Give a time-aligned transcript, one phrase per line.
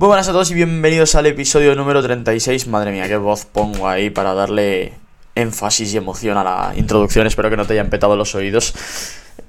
[0.00, 2.68] Muy buenas a todos y bienvenidos al episodio número 36.
[2.68, 4.94] Madre mía, qué voz pongo ahí para darle
[5.34, 7.26] énfasis y emoción a la introducción.
[7.26, 8.72] Espero que no te hayan petado los oídos.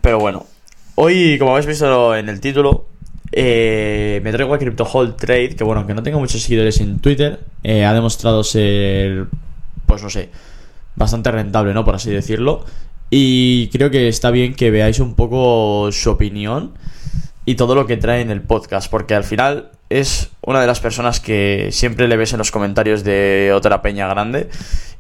[0.02, 0.46] Pero bueno,
[0.96, 2.88] hoy, como habéis visto en el título,
[3.32, 7.00] eh, me traigo a Crypto Hold Trade, que bueno, aunque no tenga muchos seguidores en
[7.00, 9.28] Twitter, eh, ha demostrado ser,
[9.86, 10.32] pues no sé,
[10.98, 11.86] bastante rentable, ¿no?
[11.86, 12.66] Por así decirlo.
[13.10, 16.74] Y creo que está bien que veáis un poco su opinión
[17.46, 20.80] y todo lo que trae en el podcast, porque al final es una de las
[20.80, 24.50] personas que siempre le ves en los comentarios de otra peña grande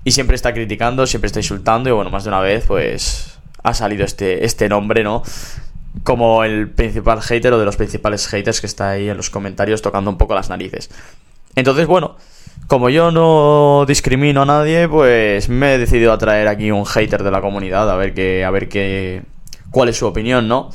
[0.04, 3.74] y siempre está criticando, siempre está insultando y bueno, más de una vez pues ha
[3.74, 5.24] salido este, este nombre, ¿no?
[6.04, 9.82] Como el principal hater o de los principales haters que está ahí en los comentarios
[9.82, 10.90] tocando un poco las narices.
[11.56, 12.16] Entonces, bueno,
[12.68, 17.24] como yo no discrimino a nadie, pues me he decidido a traer aquí un hater
[17.24, 19.24] de la comunidad a ver qué, a ver qué,
[19.70, 20.70] cuál es su opinión, ¿no?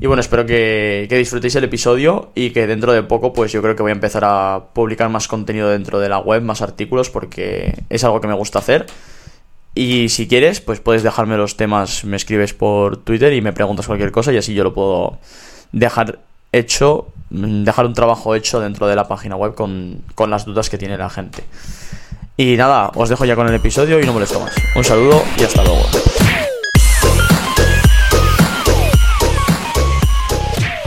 [0.00, 3.76] Y bueno, espero que, disfrutéis el episodio y que dentro de poco, pues yo creo
[3.76, 7.74] que voy a empezar a publicar más contenido dentro de la web, más artículos, porque
[7.88, 8.86] es algo que me gusta hacer.
[9.74, 13.86] Y si quieres, pues puedes dejarme los temas, me escribes por Twitter y me preguntas
[13.86, 15.18] cualquier cosa y así yo lo puedo
[15.72, 16.20] dejar
[16.52, 20.78] hecho, dejar un trabajo hecho dentro de la página web con, con las dudas que
[20.78, 21.42] tiene la gente.
[22.36, 24.54] Y nada, os dejo ya con el episodio y no molesto más.
[24.76, 25.82] Un saludo y hasta luego.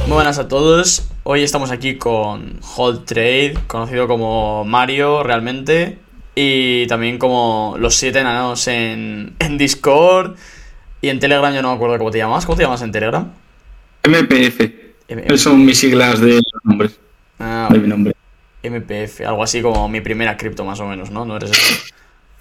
[0.08, 1.06] Muy buenas a todos.
[1.24, 5.98] Hoy estamos aquí con Hold Trade, conocido como Mario realmente,
[6.34, 10.38] y también como los siete enanos en, en Discord
[11.02, 11.54] y en Telegram.
[11.54, 12.46] Yo no me acuerdo cómo te llamas.
[12.46, 13.30] ¿Cómo te llamas en Telegram?
[14.06, 14.62] MPF.
[15.10, 16.98] M Son mis siglas de nombres.
[17.38, 18.16] Ah, de mi nombre.
[18.64, 21.26] MPF, algo así como mi primera cripto más o menos, ¿no?
[21.26, 21.94] ¿No eres eso?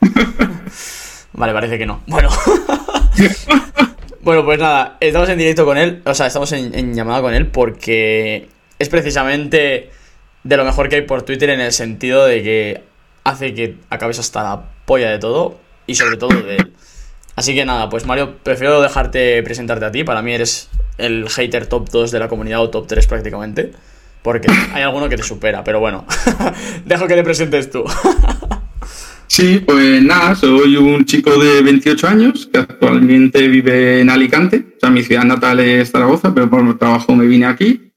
[1.32, 2.00] vale, parece que no.
[2.06, 2.30] Bueno.
[4.26, 7.46] Bueno, pues nada, estamos en directo con él, o sea, estamos en, llamada con él
[7.46, 9.90] porque es precisamente
[10.42, 12.82] de lo mejor que hay por Twitter en el sentido de que
[13.22, 16.72] hace que acabes hasta la polla de todo y sobre todo de él.
[17.36, 21.68] Así que nada, pues Mario, prefiero dejarte presentarte a ti, para mí eres el hater
[21.68, 23.74] top 2 de la comunidad o top 3 prácticamente,
[24.22, 26.04] porque hay alguno que te supera, pero bueno,
[26.84, 27.84] dejo que te presentes tú.
[29.28, 34.64] Sí, pues nada, soy un chico de 28 años que actualmente vive en Alicante.
[34.76, 37.92] O sea, mi ciudad natal es Zaragoza, pero por trabajo me vine aquí.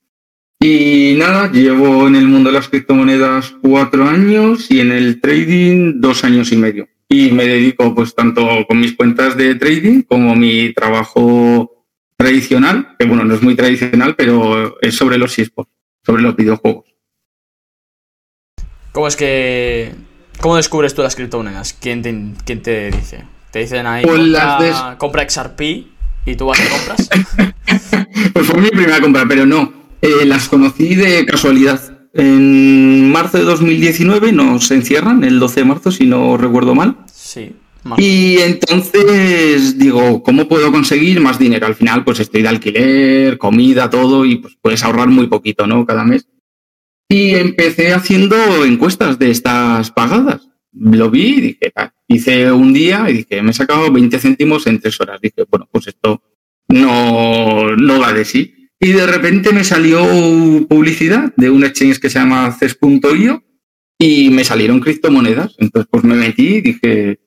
[0.59, 6.01] Y nada, llevo en el mundo de las criptomonedas cuatro años y en el trading
[6.01, 6.89] dos años y medio.
[7.07, 11.85] Y me dedico pues tanto con mis cuentas de trading como mi trabajo
[12.17, 15.71] tradicional, que bueno, no es muy tradicional, pero es sobre los eSports,
[16.05, 16.93] sobre los videojuegos.
[18.91, 19.93] ¿Cómo es que
[20.41, 21.73] ¿Cómo descubres tú las criptomonedas?
[21.73, 23.25] ¿Quién te, quién te dice?
[23.51, 24.59] ¿Te dicen ahí, pues compra,
[24.91, 24.97] de...
[24.97, 25.61] compra, XRP
[26.25, 27.09] y tú vas y compras?
[28.33, 29.73] pues fue mi primera compra, pero no.
[30.01, 31.81] Eh, las conocí de casualidad.
[32.13, 36.97] En marzo de 2019 nos encierran, el 12 de marzo, si no recuerdo mal.
[37.11, 37.51] Sí.
[37.83, 38.01] Marzo.
[38.01, 41.67] Y entonces digo, ¿cómo puedo conseguir más dinero?
[41.67, 45.85] Al final, pues estoy de alquiler, comida, todo, y pues puedes ahorrar muy poquito, ¿no?
[45.85, 46.27] Cada mes.
[47.09, 50.47] Y empecé haciendo encuestas de estas pagadas.
[50.71, 54.67] Lo vi y dije, ah, hice un día y dije, me he sacado 20 céntimos
[54.67, 55.19] en tres horas.
[55.19, 56.21] Dije, bueno, pues esto
[56.67, 58.69] no, no va de sí.
[58.79, 60.05] Y de repente me salió
[60.67, 63.43] publicidad de un exchange que se llama CES.io
[63.97, 65.55] y me salieron criptomonedas.
[65.57, 67.19] Entonces, pues me metí y dije,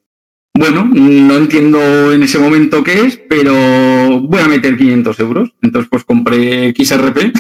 [0.55, 5.55] bueno, no entiendo en ese momento qué es, pero voy a meter 500 euros.
[5.61, 7.37] Entonces, pues compré XRP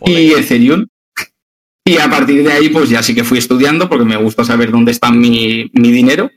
[0.00, 0.20] Joder.
[0.20, 0.86] y Ethereum.
[1.88, 4.72] Y a partir de ahí, pues ya sí que fui estudiando porque me gusta saber
[4.72, 6.32] dónde está mi, mi dinero.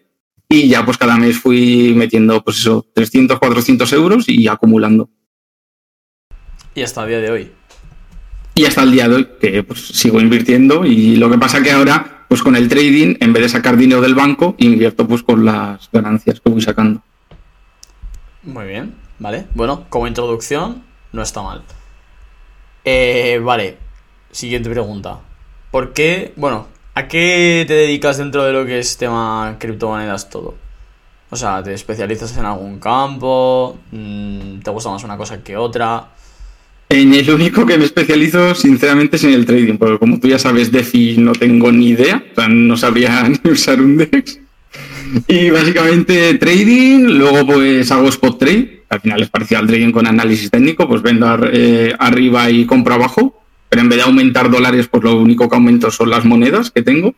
[0.47, 5.09] Y ya pues cada mes fui metiendo, pues eso, 300, 400 euros y acumulando.
[6.75, 7.51] Y hasta el día de hoy.
[8.53, 10.85] Y hasta el día de hoy, que pues sigo invirtiendo.
[10.85, 14.01] Y lo que pasa que ahora, pues con el trading, en vez de sacar dinero
[14.01, 17.01] del banco, invierto pues con las ganancias que voy sacando.
[18.43, 19.47] Muy bien, vale.
[19.55, 21.63] Bueno, como introducción, no está mal.
[22.85, 23.79] Eh, vale,
[24.31, 25.21] siguiente pregunta.
[25.71, 26.33] ¿Por qué?
[26.35, 30.55] Bueno, ¿a qué te dedicas dentro de lo que es tema criptomonedas todo?
[31.29, 33.77] O sea, ¿te especializas en algún campo?
[33.91, 36.07] Mm, ¿Te gusta más una cosa que otra?
[36.89, 40.39] En el único que me especializo, sinceramente, es en el trading, porque como tú ya
[40.39, 44.39] sabes, DeFi no tengo ni idea, o sea, no sabría ni usar un DEX.
[45.27, 50.07] Y básicamente trading, luego pues hago spot trade, al final es parecido al trading con
[50.07, 53.39] análisis técnico, pues vendo eh, arriba y compro abajo,
[53.69, 56.81] pero en vez de aumentar dólares, pues lo único que aumento son las monedas que
[56.81, 57.13] tengo.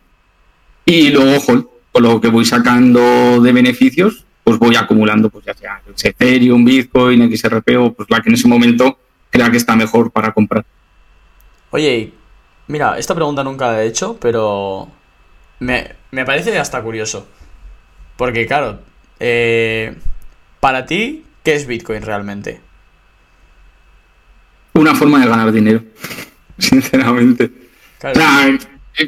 [0.86, 5.54] Y luego, ojo, con lo que voy sacando de beneficios, pues voy acumulando, pues ya
[5.54, 8.98] sea Ethereum, Bitcoin, XRP o pues la que en ese momento
[9.30, 10.66] crea que está mejor para comprar.
[11.70, 12.12] Oye,
[12.72, 14.90] Mira, esta pregunta nunca la he hecho, pero
[15.60, 17.28] me, me parece hasta curioso.
[18.16, 18.80] Porque claro,
[19.20, 19.94] eh,
[20.62, 22.62] para ti, ¿qué es Bitcoin realmente?
[24.74, 25.84] Una forma de ganar dinero,
[26.70, 27.52] sinceramente.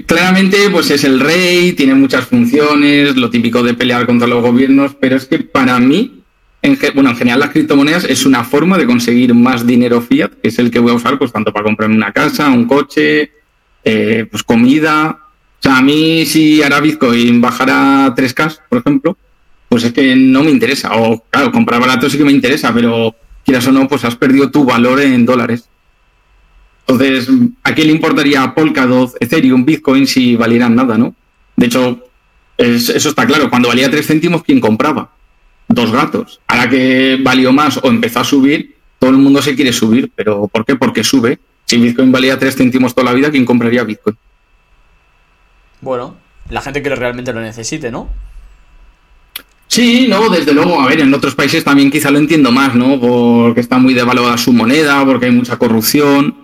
[0.06, 4.96] claramente, pues es el rey, tiene muchas funciones, lo típico de pelear contra los gobiernos,
[5.00, 6.24] pero es que para mí,
[6.62, 10.50] en, bueno, en general las criptomonedas es una forma de conseguir más dinero fiat, que
[10.50, 13.32] es el que voy a usar, pues tanto para comprarme una casa, un coche,
[13.84, 15.20] eh, pues comida.
[15.60, 19.18] O sea, a mí si ahora Bitcoin bajara 3K, por ejemplo,
[19.70, 20.96] pues es que no me interesa.
[20.96, 23.16] O claro, comprar barato sí que me interesa, pero
[23.46, 25.70] quieras o no, pues has perdido tu valor en dólares.
[26.86, 27.30] Entonces,
[27.64, 31.16] ¿a quién le importaría Polkadot, Ethereum, Bitcoin si valieran nada, no?
[31.56, 32.08] De hecho,
[32.58, 33.50] eso está claro.
[33.50, 35.12] Cuando valía 3 céntimos, ¿quién compraba?
[35.68, 36.42] Dos gatos.
[36.48, 40.12] Ahora que valió más o empezó a subir, todo el mundo se quiere subir.
[40.14, 40.76] ¿Pero por qué?
[40.76, 41.40] Porque sube.
[41.66, 44.18] Si Bitcoin valía 3 céntimos toda la vida, ¿quién compraría Bitcoin?
[45.80, 46.18] Bueno,
[46.50, 48.10] la gente que realmente lo necesite, ¿no?
[49.68, 53.00] Sí, no, desde luego, a ver, en otros países también quizá lo entiendo más, ¿no?
[53.00, 56.43] Porque está muy devaluada su moneda, porque hay mucha corrupción.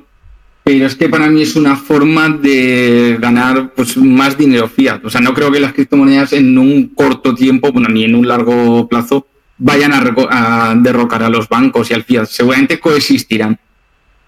[0.69, 5.04] Pero es que para mí es una forma de ganar pues, más dinero fiat.
[5.04, 8.27] O sea, no creo que las criptomonedas en un corto tiempo, bueno, ni en un
[8.27, 9.25] largo plazo,
[9.57, 12.27] vayan a, derrocar a los bancos y al fiat.
[12.27, 13.60] Seguramente coexistirán.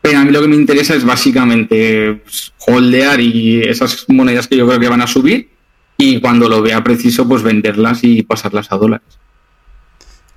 [0.01, 4.57] Pero a mí lo que me interesa es básicamente pues, holdear y esas monedas que
[4.57, 5.47] yo creo que van a subir
[5.95, 9.19] y cuando lo vea preciso, pues venderlas y pasarlas a dólares.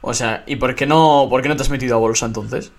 [0.03, 2.73] O sea, ¿y por qué no, por qué no te has metido a bolsa entonces?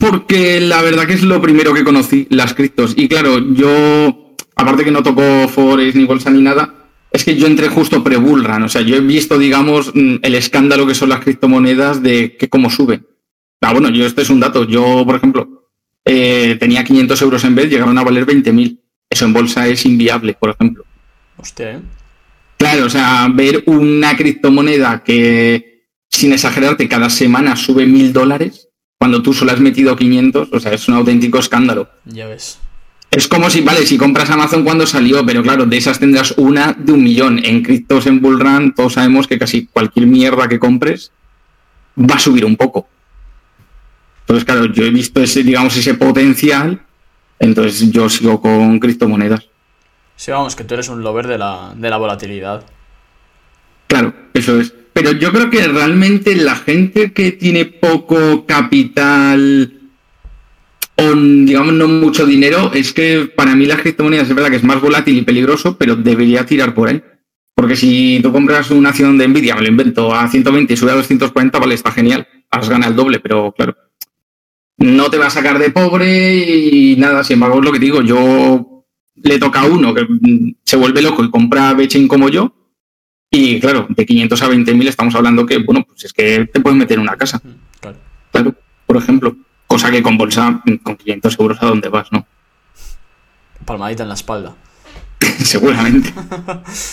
[0.00, 2.94] Porque la verdad que es lo primero que conocí, las criptos.
[2.96, 7.46] Y claro, yo, aparte que no tocó Forex ni bolsa ni nada, es que yo
[7.46, 8.62] entré justo pre-bullrun.
[8.62, 12.48] O sea, yo he visto, digamos, mm, el escándalo que son las criptomonedas de que
[12.48, 13.06] cómo suben.
[13.60, 14.64] Ah, bueno, yo este es un dato.
[14.64, 15.68] Yo, por ejemplo,
[16.06, 18.80] eh, tenía 500 euros en vez, llegaron a valer 20.000.
[19.10, 20.84] Eso en bolsa es inviable, por ejemplo.
[21.36, 21.80] Hostia, ¿eh?
[22.56, 28.69] Claro, o sea, ver una criptomoneda que, sin exagerarte, cada semana sube mil dólares,
[29.00, 31.88] cuando tú solo has metido 500, o sea, es un auténtico escándalo.
[32.04, 32.58] Ya ves.
[33.10, 36.74] Es como si, vale, si compras Amazon cuando salió, pero claro, de esas tendrás una
[36.74, 37.40] de un millón.
[37.42, 41.12] En criptos, en Bullrun, todos sabemos que casi cualquier mierda que compres
[41.98, 42.88] va a subir un poco.
[44.20, 46.82] Entonces, claro, yo he visto ese, digamos, ese potencial,
[47.38, 49.48] entonces yo sigo con criptomonedas.
[50.14, 52.66] Sí, vamos, que tú eres un lover de la, de la volatilidad.
[53.86, 54.74] Claro, eso es.
[54.92, 59.80] Pero yo creo que realmente la gente que tiene poco capital
[60.96, 64.64] o, digamos, no mucho dinero, es que para mí las criptomonedas es verdad que es
[64.64, 67.02] más volátil y peligroso, pero debería tirar por ahí.
[67.54, 70.90] Porque si tú compras una acción de Nvidia, me lo invento, a 120 y sube
[70.90, 73.76] a 240, vale, está genial, has ganado el doble, pero claro,
[74.78, 78.02] no te va a sacar de pobre y nada, sin embargo, es lo que digo,
[78.02, 78.84] yo
[79.16, 80.06] le toca a uno que
[80.64, 82.54] se vuelve loco y compra Betchain como yo.
[83.32, 86.76] Y claro, de 500 a 20.000 estamos hablando que, bueno, pues es que te puedes
[86.76, 87.40] meter en una casa.
[87.80, 87.96] Claro.
[88.32, 88.54] claro.
[88.86, 89.36] por ejemplo.
[89.68, 92.26] Cosa que con bolsa, con 500 euros a dónde vas, ¿no?
[93.64, 94.56] Palmadita en la espalda.
[95.38, 96.12] Seguramente.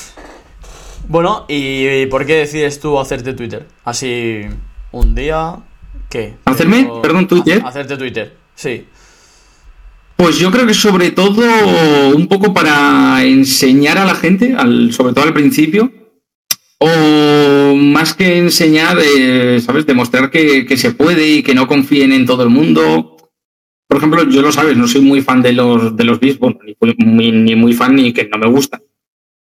[1.07, 3.65] bueno, ¿y por qué decides tú hacerte Twitter?
[3.83, 4.41] Así,
[4.91, 5.55] un día,
[6.07, 6.35] ¿qué?
[6.45, 6.87] ¿Hacerme?
[7.01, 7.63] Perdón, Twitter.
[7.65, 8.85] Hacerte Twitter, sí.
[10.15, 15.13] Pues yo creo que sobre todo un poco para enseñar a la gente, al, sobre
[15.13, 15.91] todo al principio,
[16.79, 19.85] o más que enseñar, eh, ¿sabes?
[19.85, 23.17] Demostrar que, se puede y que no confíen en todo el mundo.
[23.87, 27.05] Por ejemplo, yo lo sabes, no soy muy fan de los, de los beats, ni,
[27.05, 28.81] muy, ni muy fan ni que no me gustan.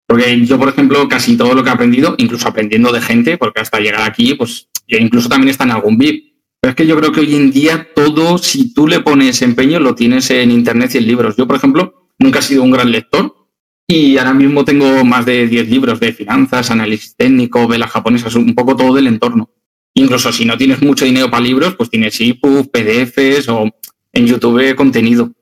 [0.06, 3.60] Porque yo, por ejemplo, casi todo lo que he aprendido, incluso aprendiendo de gente, porque
[3.60, 6.36] hasta llegar aquí, pues yo incluso también está en algún beat
[6.68, 9.94] es que yo creo que hoy en día todo, si tú le pones empeño, lo
[9.94, 11.36] tienes en Internet y en libros.
[11.36, 13.45] Yo, por ejemplo, nunca he sido un gran lector
[13.88, 18.54] y ahora mismo tengo más de 10 libros de finanzas, análisis técnico, velas japonesas, un
[18.54, 19.50] poco todo del entorno.
[19.94, 23.70] Incluso si no tienes mucho dinero para libros, pues tienes EPUB, PDFs o
[24.12, 25.32] en YouTube contenido.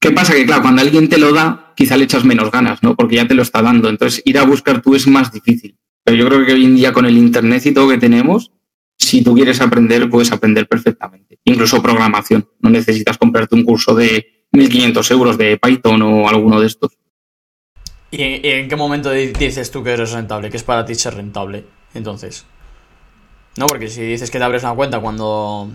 [0.00, 0.34] ¿Qué pasa?
[0.34, 2.96] Que claro, cuando alguien te lo da, quizá le echas menos ganas, ¿no?
[2.96, 3.88] Porque ya te lo está dando.
[3.88, 5.78] Entonces, ir a buscar tú es más difícil.
[6.02, 8.50] Pero yo creo que hoy en día con el Internet y todo que tenemos,
[8.98, 11.38] si tú quieres aprender, puedes aprender perfectamente.
[11.44, 12.48] Incluso programación.
[12.60, 16.98] No necesitas comprarte un curso de 1.500 euros de Python o alguno de estos.
[18.16, 20.48] ¿Y en qué momento dices tú que eres rentable?
[20.48, 21.64] ¿Qué es para ti ser rentable?
[21.94, 22.46] Entonces.
[23.56, 25.68] No, porque si dices que te abres una cuenta cuando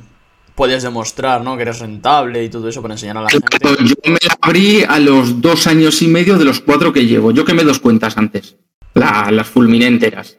[0.55, 1.57] puedes demostrar ¿no?
[1.57, 3.57] que eres rentable y todo eso para enseñar a la gente.
[3.83, 7.31] Yo me la abrí a los dos años y medio de los cuatro que llevo.
[7.31, 8.55] Yo quemé dos cuentas antes,
[8.93, 10.37] las fulminenteras.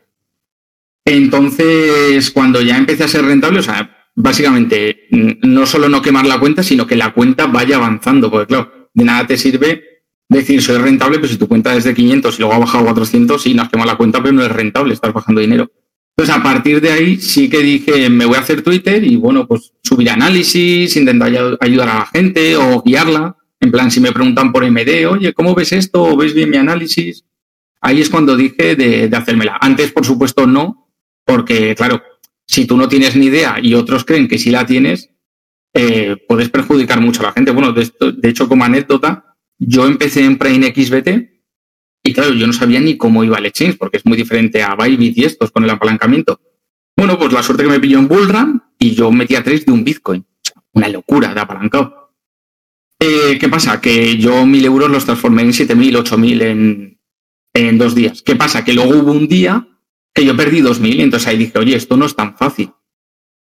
[1.05, 6.41] Entonces, cuando ya empecé a ser rentable, o sea, básicamente no solo no quemar la
[6.41, 9.90] cuenta, sino que la cuenta vaya avanzando, porque claro, de nada te sirve
[10.39, 12.87] decir soy rentable, pero si tu cuenta es de 500 y luego ha bajado a
[12.87, 15.71] 400, sí, no has quemado la cuenta, pero no es rentable, estás bajando dinero.
[16.17, 19.47] Entonces, a partir de ahí sí que dije, me voy a hacer Twitter y bueno,
[19.47, 23.37] pues subir análisis, intentar ayudar a la gente o guiarla.
[23.59, 26.03] En plan, si me preguntan por MD, oye, ¿cómo ves esto?
[26.03, 27.25] ¿O ves bien mi análisis?
[27.81, 29.59] Ahí es cuando dije de, hacérmela.
[29.61, 30.93] Antes, por supuesto, no,
[31.25, 32.03] porque claro,
[32.47, 35.11] si tú no tienes ni idea y otros creen que sí la tienes,
[35.73, 37.51] eh, puedes perjudicar mucho a la gente.
[37.51, 39.30] Bueno, de, de hecho, como anécdota,
[39.61, 41.09] yo empecé en Brain XBT
[42.03, 44.75] y claro, yo no sabía ni cómo iba el exchange, porque es muy diferente a
[44.75, 46.41] Bybit y estos con el apalancamiento.
[46.97, 49.85] Bueno, pues la suerte que me pilló en Bullrun y yo metía tres de un
[49.85, 50.27] Bitcoin.
[50.73, 52.15] Una locura de apalancado.
[52.99, 53.81] Eh, ¿Qué pasa?
[53.81, 57.01] Que yo mil euros los transformé en siete mil, ocho mil en,
[57.55, 58.23] en dos días.
[58.23, 58.65] ¿Qué pasa?
[58.65, 59.69] Que luego hubo un día
[60.15, 62.73] que yo perdí dos mil y entonces ahí dije, oye, esto no es tan fácil.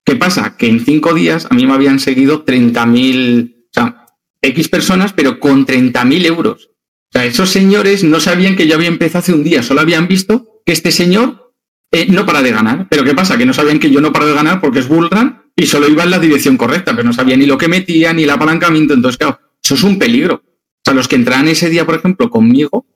[0.04, 0.56] ¿Qué pasa?
[0.56, 2.44] Que en cinco días a mí me habían seguido
[2.86, 4.05] mil, o sea,
[4.46, 5.66] X personas, pero con
[6.06, 6.70] mil euros.
[7.08, 10.08] O sea, esos señores no sabían que yo había empezado hace un día, solo habían
[10.08, 11.54] visto que este señor
[11.92, 12.88] eh, no para de ganar.
[12.90, 13.38] Pero ¿qué pasa?
[13.38, 16.02] Que no sabían que yo no paro de ganar porque es bullrun y solo iba
[16.02, 18.94] en la dirección correcta, pero no sabía ni lo que metía, ni el apalancamiento.
[18.94, 20.42] Entonces, claro, eso es un peligro.
[20.44, 22.86] O sea, los que entraran ese día, por ejemplo, conmigo,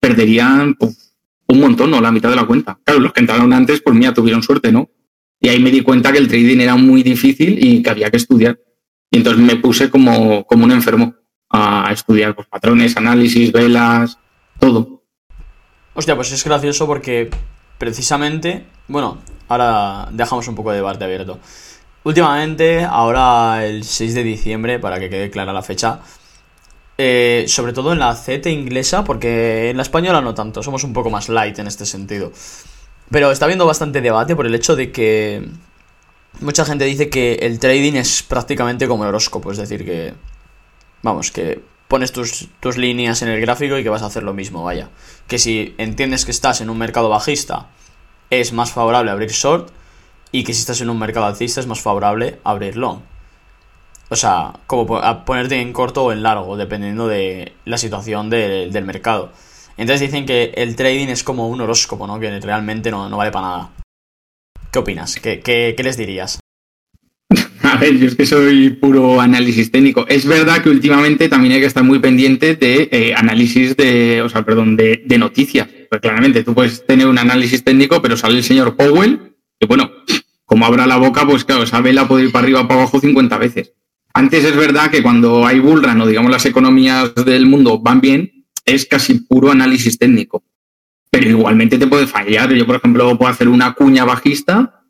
[0.00, 0.76] perderían
[1.46, 2.00] un montón, ¿no?
[2.00, 2.78] La mitad de la cuenta.
[2.84, 4.90] Claro, los que entraron antes, pues mira, tuvieron suerte, ¿no?
[5.40, 8.18] Y ahí me di cuenta que el trading era muy difícil y que había que
[8.18, 8.58] estudiar.
[9.10, 11.14] Y entonces me puse como, como un enfermo
[11.50, 14.18] a estudiar pues, patrones, análisis, velas,
[14.58, 15.02] todo.
[15.94, 17.28] Hostia, pues es gracioso porque
[17.78, 21.40] precisamente, bueno, ahora dejamos un poco de debate abierto.
[22.04, 26.00] Últimamente, ahora el 6 de diciembre, para que quede clara la fecha,
[26.96, 30.92] eh, sobre todo en la CT inglesa, porque en la española no tanto, somos un
[30.92, 32.32] poco más light en este sentido.
[33.10, 35.48] Pero está habiendo bastante debate por el hecho de que
[36.40, 40.14] mucha gente dice que el trading es prácticamente como el horóscopo, es decir, que
[41.02, 44.62] Vamos, que pones tus, líneas en el gráfico y que vas a hacer lo mismo,
[44.62, 44.90] vaya.
[45.26, 47.68] Que si entiendes que estás en un mercado bajista,
[48.28, 49.70] es más favorable abrir short
[50.30, 53.00] y que si estás en un mercado alcista es más favorable abrir long.
[54.10, 54.86] O sea, como
[55.24, 59.32] ponerte en corto o en largo, dependiendo de la situación del mercado.
[59.76, 62.20] Entonces dicen que el trading es como un horóscopo, ¿no?
[62.20, 63.70] Que realmente no, vale para nada.
[64.72, 65.16] ¿Qué opinas?
[65.16, 66.38] ¿Qué, qué, les dirías?
[67.62, 70.06] A ver, yo es que soy puro análisis técnico.
[70.08, 74.28] Es verdad que últimamente también hay que estar muy pendiente de eh, análisis de, o
[74.28, 75.68] sea, perdón, de, noticias.
[75.88, 79.90] Pues claramente tú puedes tener un análisis técnico, pero sale el señor Powell, que bueno,
[80.44, 83.00] como abra la boca, pues claro, esa vela puede ir para arriba o para abajo
[83.00, 83.72] 50 veces.
[84.14, 88.44] Antes es verdad que cuando hay bullrun o digamos las economías del mundo van bien,
[88.64, 90.44] es casi puro análisis técnico.
[91.10, 92.52] Pero igualmente te puede fallar.
[92.52, 94.84] Yo, por ejemplo, puedo hacer una cuña bajista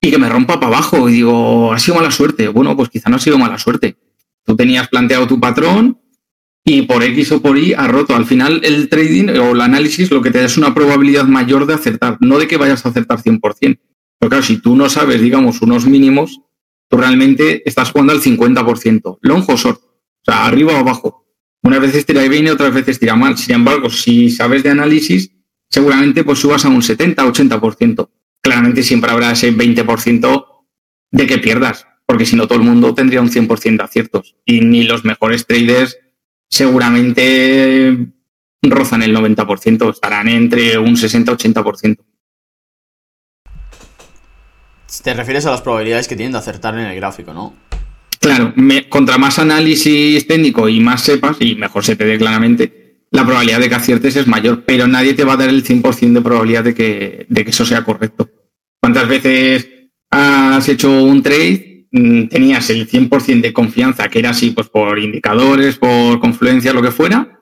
[0.00, 1.08] y que me rompa para abajo.
[1.08, 2.48] Y digo, ha sido mala suerte.
[2.48, 3.96] Bueno, pues quizá no ha sido mala suerte.
[4.44, 6.00] Tú tenías planteado tu patrón
[6.64, 8.14] y por X o por Y ha roto.
[8.14, 11.66] Al final, el trading o el análisis lo que te da es una probabilidad mayor
[11.66, 13.78] de acertar, no de que vayas a acertar 100%.
[14.18, 16.40] Pero claro, si tú no sabes, digamos, unos mínimos,
[16.88, 19.18] tú realmente estás jugando al 50%.
[19.20, 19.80] Long o short.
[19.80, 21.24] O sea, arriba o abajo.
[21.62, 23.36] Unas veces tira bien y otras veces tira mal.
[23.36, 25.35] Sin embargo, si sabes de análisis,
[25.68, 28.08] seguramente pues subas a un 70-80%
[28.46, 30.46] claramente siempre habrá ese 20%
[31.10, 34.36] de que pierdas, porque si no todo el mundo tendría un 100% de aciertos.
[34.44, 35.98] Y ni los mejores traders
[36.48, 38.06] seguramente
[38.62, 41.98] rozan el 90%, estarán entre un 60-80%.
[45.02, 47.52] Te refieres a las probabilidades que tienen de acertar en el gráfico, ¿no?
[48.20, 48.54] Claro,
[48.88, 52.85] contra más análisis técnico y más sepas, y mejor se te dé claramente,
[53.16, 56.12] la probabilidad de que aciertes es mayor, pero nadie te va a dar el 100%
[56.12, 58.28] de probabilidad de que, de que eso sea correcto.
[58.80, 59.68] ¿Cuántas veces
[60.10, 61.88] has hecho un trade?
[61.92, 66.82] Mm, tenías el 100% de confianza, que era así, pues por indicadores, por confluencia, lo
[66.82, 67.40] que fuera,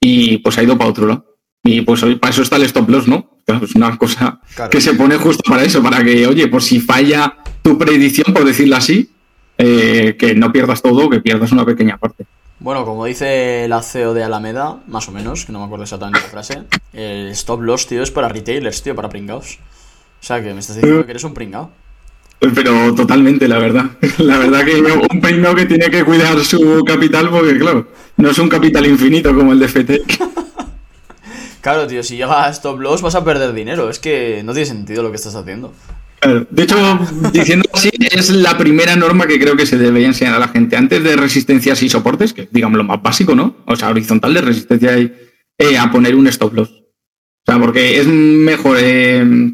[0.00, 1.36] y pues ha ido para otro lado.
[1.64, 3.40] Y pues hoy para eso está el stop loss, ¿no?
[3.60, 4.40] Es una cosa
[4.70, 8.44] que se pone justo para eso, para que, oye, por si falla tu predicción, por
[8.44, 9.10] decirlo así,
[9.58, 12.24] eh, que no pierdas todo, que pierdas una pequeña parte.
[12.62, 16.20] Bueno, como dice la CEO de Alameda, más o menos, que no me acuerdo exactamente
[16.20, 19.58] la frase, el stop loss, tío, es para retailers, tío, para pringados.
[20.20, 21.72] O sea, que me estás diciendo que eres un pringao.
[22.38, 23.86] Pero totalmente, la verdad.
[24.18, 28.38] La verdad que un pringao que tiene que cuidar su capital porque, claro, no es
[28.38, 30.02] un capital infinito como el de FT.
[31.60, 33.88] Claro, tío, si llega a stop loss vas a perder dinero.
[33.88, 35.72] Es que no tiene sentido lo que estás haciendo.
[36.50, 37.00] De hecho,
[37.32, 40.76] diciendo así, es la primera norma que creo que se debería enseñar a la gente.
[40.76, 43.56] Antes de resistencias y soportes, que digamos lo más básico, ¿no?
[43.66, 45.12] O sea, horizontal de resistencia y
[45.58, 46.70] eh, a poner un stop loss.
[46.70, 49.52] O sea, porque es mejor eh,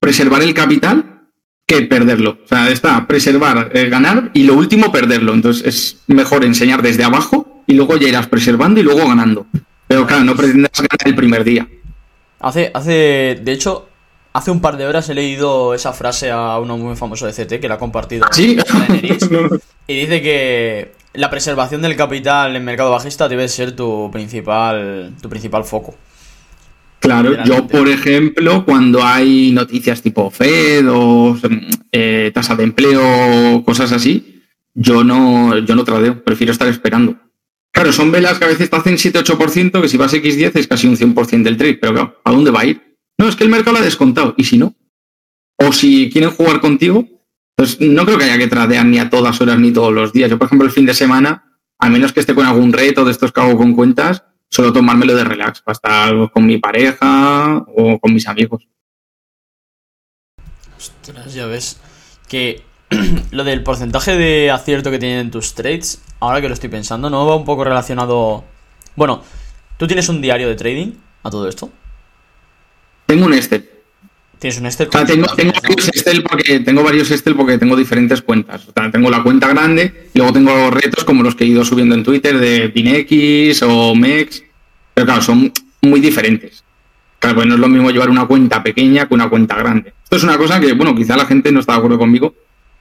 [0.00, 1.28] preservar el capital
[1.66, 2.38] que perderlo.
[2.44, 5.34] O sea, está preservar, eh, ganar y lo último perderlo.
[5.34, 9.46] Entonces es mejor enseñar desde abajo y luego ya irás preservando y luego ganando.
[9.86, 11.68] Pero claro, no pretendas ganar el primer día.
[12.40, 13.89] Hace, hace, de hecho,
[14.32, 17.60] hace un par de horas he leído esa frase a uno muy famoso de CT
[17.60, 18.26] que la ha compartido.
[18.32, 18.56] ¿Sí?
[19.86, 25.28] y dice que la preservación del capital en mercado bajista debe ser tu principal, tu
[25.28, 25.94] principal foco.
[27.00, 31.36] Claro, yo por ejemplo, cuando hay noticias tipo Fed o
[31.92, 34.42] eh, tasa de empleo, cosas así,
[34.74, 37.16] yo no, yo no tradeo, prefiero estar esperando.
[37.72, 40.88] Claro, son velas que a veces te hacen 7-8%, que si vas X10 es casi
[40.88, 42.89] un 100% del trade, pero claro, ¿a dónde va a ir?
[43.20, 44.74] No, es que el mercado lo ha descontado, ¿y si no?
[45.56, 47.06] O si quieren jugar contigo,
[47.54, 50.30] pues no creo que haya que tradear ni a todas horas ni todos los días.
[50.30, 53.10] Yo, por ejemplo, el fin de semana, a menos que esté con algún reto de
[53.10, 57.98] estos que hago con cuentas, solo tomármelo de relax, para estar con mi pareja o
[57.98, 58.66] con mis amigos.
[60.78, 61.78] Ostras, ya ves
[62.26, 62.62] que
[63.32, 67.26] lo del porcentaje de acierto que tienen tus trades, ahora que lo estoy pensando, ¿no
[67.26, 68.44] va un poco relacionado?
[68.96, 69.22] Bueno,
[69.76, 71.70] ¿tú tienes un diario de trading a todo esto?
[73.10, 73.68] Tengo un Excel.
[74.38, 74.88] ¿Tienes un Excel?
[74.88, 78.68] tengo, varios Excel porque tengo varios Excel porque tengo diferentes cuentas.
[78.92, 82.04] tengo la cuenta grande y luego tengo retos como los que he ido subiendo en
[82.04, 84.44] Twitter de Pinex o Mex.
[84.94, 85.52] Pero claro, son
[85.82, 86.62] muy diferentes.
[87.18, 89.92] Claro, pues no es lo mismo llevar una cuenta pequeña que una cuenta grande.
[90.04, 92.32] Esto es una cosa que, bueno, quizá la gente no está de acuerdo conmigo,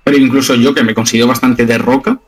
[0.03, 2.19] pero incluso yo, que me considero bastante de roca,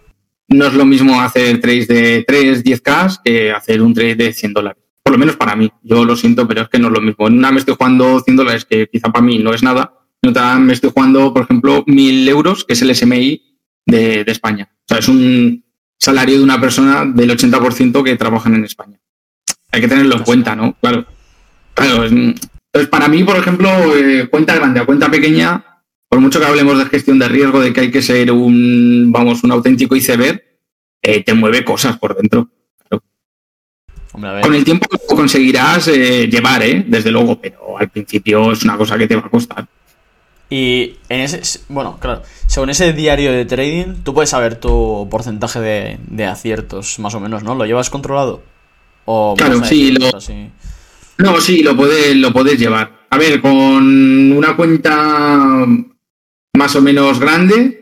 [0.48, 4.54] no es lo mismo hacer trades de 3, 10K que hacer un trade de 100
[4.54, 4.82] dólares.
[5.12, 5.70] Por lo menos para mí.
[5.84, 7.28] Yo lo siento, pero es que no es lo mismo.
[7.28, 9.94] En una me estoy jugando 100 dólares, que quizá para mí no es nada.
[10.22, 14.32] En otra me estoy jugando, por ejemplo, 1000 euros, que es el SMI de, de
[14.32, 14.70] España.
[14.72, 15.66] O sea, es un
[16.00, 19.02] salario de una persona del 80% que trabajan en España.
[19.74, 20.78] Hay que tenerlo en cuenta, ¿no?
[20.80, 21.06] Claro.
[21.74, 22.06] Claro.
[22.06, 26.78] Entonces, para mí, por ejemplo, eh, cuenta grande o cuenta pequeña, por mucho que hablemos
[26.78, 30.42] de gestión de riesgo, de que hay que ser un, vamos, un auténtico iceberg,
[31.02, 32.50] eh, te mueve cosas por dentro.
[34.12, 36.84] Con el tiempo lo conseguirás eh, llevar, ¿eh?
[36.86, 39.66] Desde luego, pero al principio es una cosa que te va a costar.
[40.50, 45.62] Y en ese, bueno, claro, según ese diario de trading, tú puedes saber tu porcentaje
[45.62, 47.56] de, de aciertos, más o menos, ¿no?
[47.56, 48.44] ¿Lo llevas controlado?
[49.06, 50.12] O claro, sí, lo,
[51.18, 52.92] no, sí, lo puedes, lo puedes llevar.
[53.10, 55.66] A ver, con una cuenta
[56.58, 57.81] más o menos grande,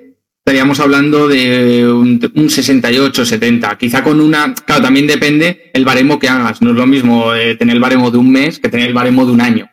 [0.49, 3.77] estaríamos hablando de un, 68, 70.
[3.77, 6.59] Quizá con una, claro, también depende el baremo que hagas.
[6.63, 9.27] No es lo mismo eh, tener el baremo de un mes que tener el baremo
[9.27, 9.69] de un año.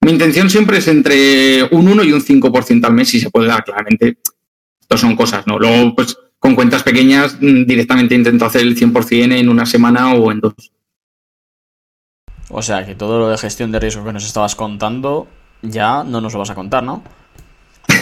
[0.00, 3.48] Mi intención siempre es entre un 1 y un 5% al mes, si se puede
[3.48, 4.16] dar claramente.
[4.80, 5.58] Esto son cosas, ¿no?
[5.58, 10.32] Luego, pues con cuentas pequeñas mm, directamente intento hacer el 100% en una semana o
[10.32, 10.54] en dos.
[12.48, 15.28] O sea que todo lo de gestión de riesgo que nos estabas contando
[15.60, 17.02] ya no nos lo vas a contar, ¿no?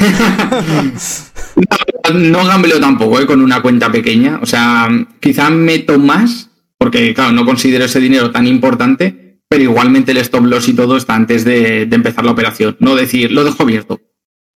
[2.14, 3.26] no, gambleo tampoco, ¿eh?
[3.26, 4.38] con una cuenta pequeña.
[4.42, 4.88] O sea,
[5.20, 10.44] quizá meto más, porque claro, no considero ese dinero tan importante, pero igualmente el stop
[10.44, 12.76] loss y todo está antes de, empezar la operación.
[12.80, 14.00] No decir, lo dejo abierto.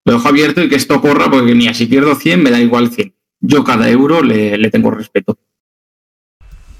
[0.05, 2.89] Lo dejo abierto y que esto corra, porque mira, si pierdo 100, me da igual
[2.89, 3.13] 100.
[3.41, 5.37] Yo cada euro le, le tengo respeto.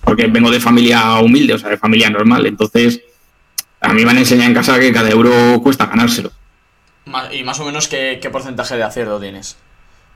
[0.03, 2.45] Porque vengo de familia humilde, o sea, de familia normal.
[2.45, 3.01] Entonces,
[3.81, 6.31] a mí me han enseñado en casa que cada euro cuesta ganárselo.
[7.31, 9.57] ¿Y más o menos qué, porcentaje de acierto tienes?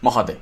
[0.02, 0.38] Mójate.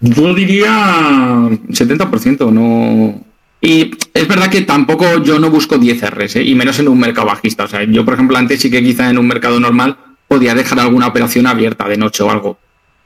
[0.00, 3.24] Yo diría 70%, no...
[3.60, 6.42] Y es verdad que tampoco yo no busco 10 Rs, ¿eh?
[6.42, 7.64] y menos en un mercado bajista.
[7.64, 10.80] O sea, yo, por ejemplo, antes sí que quizá en un mercado normal podía dejar
[10.80, 12.58] alguna operación abierta de noche o algo.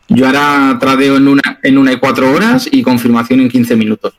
[0.09, 4.15] Yo ahora tradeo en una, en una y cuatro horas y confirmación en 15 minutos.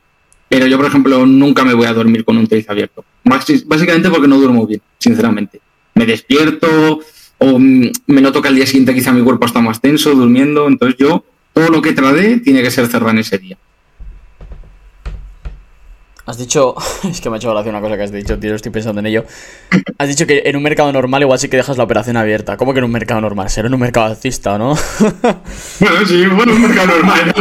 [0.48, 3.04] Pero yo, por ejemplo, nunca me voy a dormir con un trade abierto.
[3.24, 5.60] Básicamente porque no duermo bien, sinceramente.
[5.94, 7.00] Me despierto,
[7.38, 10.96] o me noto que al día siguiente quizá mi cuerpo está más tenso, durmiendo, entonces
[10.98, 13.56] yo todo lo que trade tiene que ser cerrar en ese día.
[16.28, 16.74] Has dicho,
[17.10, 19.06] es que me ha hecho gracia una cosa que has dicho, tío, estoy pensando en
[19.06, 19.24] ello.
[19.96, 22.58] Has dicho que en un mercado normal igual sí que dejas la operación abierta.
[22.58, 23.48] ¿Cómo que en un mercado normal?
[23.48, 24.76] Será en un mercado alcista, ¿no?
[25.80, 27.34] bueno, sí, bueno, un mercado normal.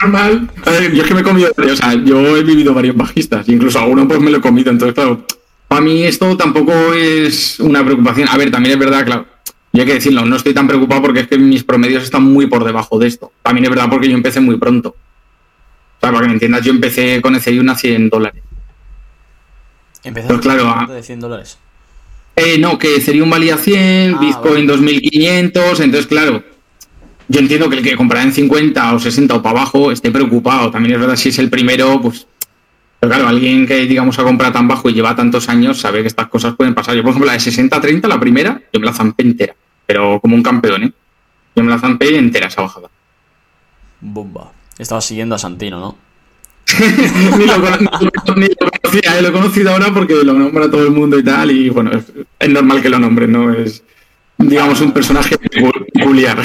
[0.00, 0.50] normal.
[0.64, 3.46] A ver, yo es que me he comido, o sea, yo he vivido varios bajistas,
[3.50, 5.26] incluso alguno pues me lo he comido, entonces claro,
[5.68, 8.28] para mí esto tampoco es una preocupación.
[8.30, 9.26] A ver, también es verdad, claro,
[9.72, 12.46] y hay que decirlo, no estoy tan preocupado porque es que mis promedios están muy
[12.46, 13.32] por debajo de esto.
[13.42, 14.90] También es verdad porque yo empecé muy pronto.
[14.90, 18.42] O sea, para que me entiendas, yo empecé con Ethereum a 100 dólares.
[20.04, 21.58] ¿Empezaste pues claro, de 100 dólares?
[22.36, 26.42] Eh, no, que Ethereum valía 100, ah, Bitcoin 2500, entonces claro,
[27.28, 30.70] yo entiendo que el que comprará en 50 o 60 o para abajo esté preocupado.
[30.70, 32.26] También es verdad, si es el primero, pues
[33.02, 36.06] pero claro, alguien que, digamos, ha comprado tan bajo y lleva tantos años sabe que
[36.06, 36.94] estas cosas pueden pasar.
[36.94, 39.56] Yo, por ejemplo, la de 60-30, la primera, yo me la zampé entera.
[39.92, 40.92] Pero como un campeón, ¿eh?
[41.54, 42.88] Yo me la zampé entera esa bajada.
[44.00, 44.50] Bomba.
[44.78, 45.96] Estaba siguiendo a Santino, ¿no?
[47.36, 51.22] ni, lo, conocía, eh, lo he conocido ahora porque lo nombra todo el mundo y
[51.22, 53.52] tal, y bueno, es, normal que lo nombre, ¿no?
[53.52, 53.84] Es,
[54.38, 56.38] digamos, un personaje peculiar.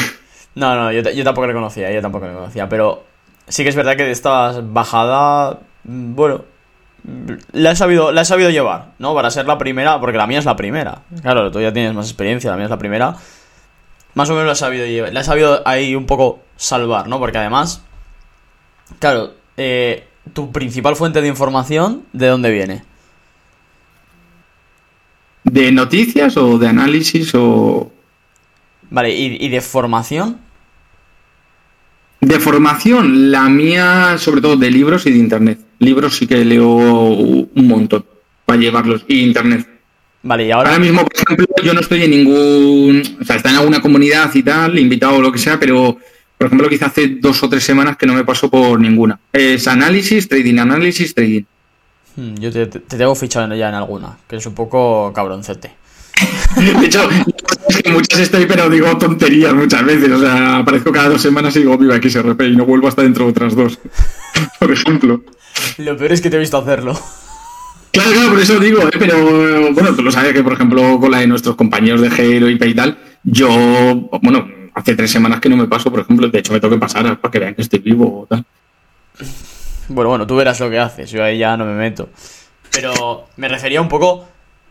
[0.56, 3.06] No, no, yo, yo, tampoco le conocía, yo tampoco le conocía, pero
[3.48, 6.44] sí que es verdad que de esta bajada, mm, bueno,
[7.54, 9.14] la he sabido, la he sabido llevar, ¿no?
[9.14, 11.04] Para ser la primera, porque la mía es la primera.
[11.22, 13.16] Claro, tú ya tienes más experiencia, la mía es la primera.
[14.14, 17.20] Más o menos la he sabido llevar, la he sabido ahí un poco salvar, ¿no?
[17.20, 17.84] Porque además,
[19.00, 22.84] claro, eh, tu principal fuente de información, ¿de dónde viene?
[25.44, 27.92] ¿De noticias o de análisis o...?
[28.90, 30.40] Vale, ¿y, de formación?
[32.22, 35.67] De formación, la mía sobre todo de libros y de internet.
[35.80, 38.06] Libros sí que leo un montón
[38.46, 39.68] para llevarlos y internet.
[40.24, 40.70] Vale, y ahora...
[40.70, 43.18] Ahora mismo, por ejemplo, yo no estoy en ningún...
[43.22, 45.98] O sea, está en alguna comunidad y tal, invitado o lo que sea, pero
[46.38, 49.20] por ejemplo, quizá hace dos o tres semanas que no me paso por ninguna.
[49.34, 51.44] Es análisis, trading, análisis, trading.
[52.16, 55.72] Hmm, yo te, tengo fichado ya en alguna, que es un poco cabroncete.
[56.56, 57.10] De hecho,
[57.92, 60.12] muchas estoy, pero digo tonterías muchas veces.
[60.12, 63.26] O sea, aparezco cada dos semanas y digo, viva XRP y no vuelvo hasta dentro
[63.26, 63.80] de otras dos.
[64.60, 65.24] Por ejemplo.
[65.78, 66.98] Lo peor es que te he visto hacerlo.
[67.92, 68.92] Claro, claro, por eso digo, ¿eh?
[69.00, 72.48] pero bueno, tú lo sabes que, por ejemplo, con la de nuestros compañeros de Hero
[72.48, 73.48] y tal, yo,
[74.22, 76.80] bueno, hace tres semanas que no me paso, por ejemplo, de hecho me tengo que
[76.80, 78.46] pasar para que vean que estoy vivo o tal.
[79.88, 82.10] Bueno, bueno, tú verás lo que haces, yo ahí ya no me meto.
[82.72, 84.28] Pero me refería un poco,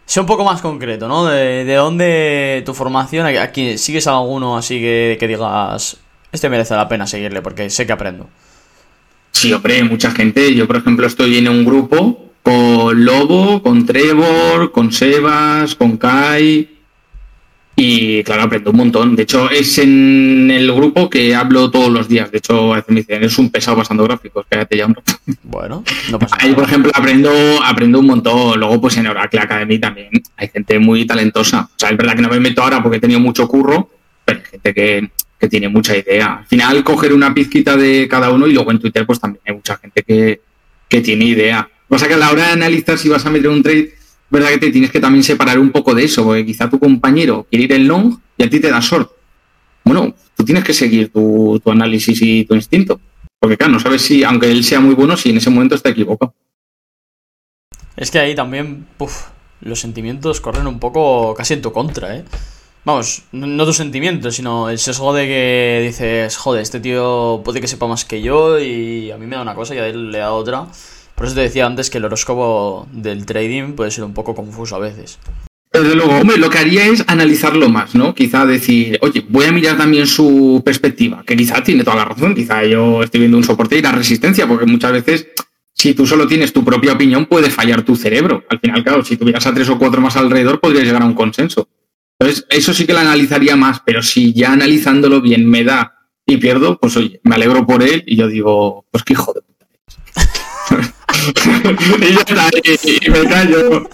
[0.07, 1.27] sé un poco más concreto, ¿no?
[1.27, 5.99] De, dónde tu formación, aquí sigues a alguno así que, que digas,
[6.33, 8.29] este merece la pena seguirle porque sé que aprendo.
[9.33, 10.55] Sí, hombre, mucha gente.
[10.55, 16.76] Yo, por ejemplo, estoy en un grupo con Lobo, con Trevor, con Sebas, con Kai,
[17.79, 19.15] y claro, aprendo un montón.
[19.15, 22.33] De hecho, es en el grupo que hablo todos los días.
[22.33, 25.13] De hecho, a veces me dicen, es un pesado pasando gráficos, cállate ya un rato.
[25.43, 27.31] Bueno, no pasa Ahí, por ejemplo, aprendo,
[27.63, 28.59] aprendo un montón.
[28.59, 30.09] Luego, pues en Oracle Academy también
[30.39, 31.69] hay gente muy talentosa.
[31.71, 33.91] O sea, es verdad que no me meto ahora porque he tenido mucho curro,
[34.25, 36.39] pero hay gente que, que tiene mucha idea.
[36.39, 39.55] Al final, coger una pizquita de cada uno y luego en Twitter, pues también hay
[39.55, 40.41] mucha gente que,
[40.89, 41.69] que tiene idea.
[41.89, 43.96] O sea, que a la hora de analizar si vas a meter un trade
[44.31, 47.47] verdad que te tienes que también separar un poco de eso, porque quizá tu compañero
[47.51, 49.11] quiere ir en long y a ti te da short.
[49.85, 53.01] Bueno, tú tienes que seguir tu, análisis y tu instinto.
[53.39, 55.91] Porque claro, no sabes si, aunque él sea muy bueno, si en ese momento está
[55.91, 56.35] equivocado.
[57.97, 58.87] Es que ahí también,
[59.61, 62.25] los sentimientos corren un poco casi en tu contra, ¿eh?
[62.87, 67.67] Vamos, no tus sentimientos, sino el sesgo de que dices, joder, este tío puede que
[67.67, 70.19] sepa más que yo y a mí me da una cosa y a él le
[70.19, 70.69] da otra.
[71.17, 74.77] Por eso te decía antes que el horóscopo del trading puede ser un poco confuso
[74.77, 75.19] a veces.
[75.73, 78.15] Desde luego, hombre, lo que haría es analizarlo más, ¿no?
[78.15, 82.35] Quizá decir, oye, voy a mirar también su perspectiva, que quizá tiene toda la razón,
[82.35, 85.29] quizá yo estoy viendo un soporte y la resistencia, porque muchas veces,
[85.73, 88.45] si tú solo tienes tu propia opinión, puede fallar tu cerebro.
[88.49, 91.15] Al final, claro, si tuvieras a tres o cuatro más alrededor, podrías llegar a un
[91.15, 91.69] consenso.
[92.19, 96.39] Entonces, eso sí que lo analizaría más, pero si ya analizándolo bien me da y
[96.39, 99.67] pierdo, pues oye, me alegro por él y yo digo, pues qué hijo de puta.
[102.85, 103.89] y ya me callo.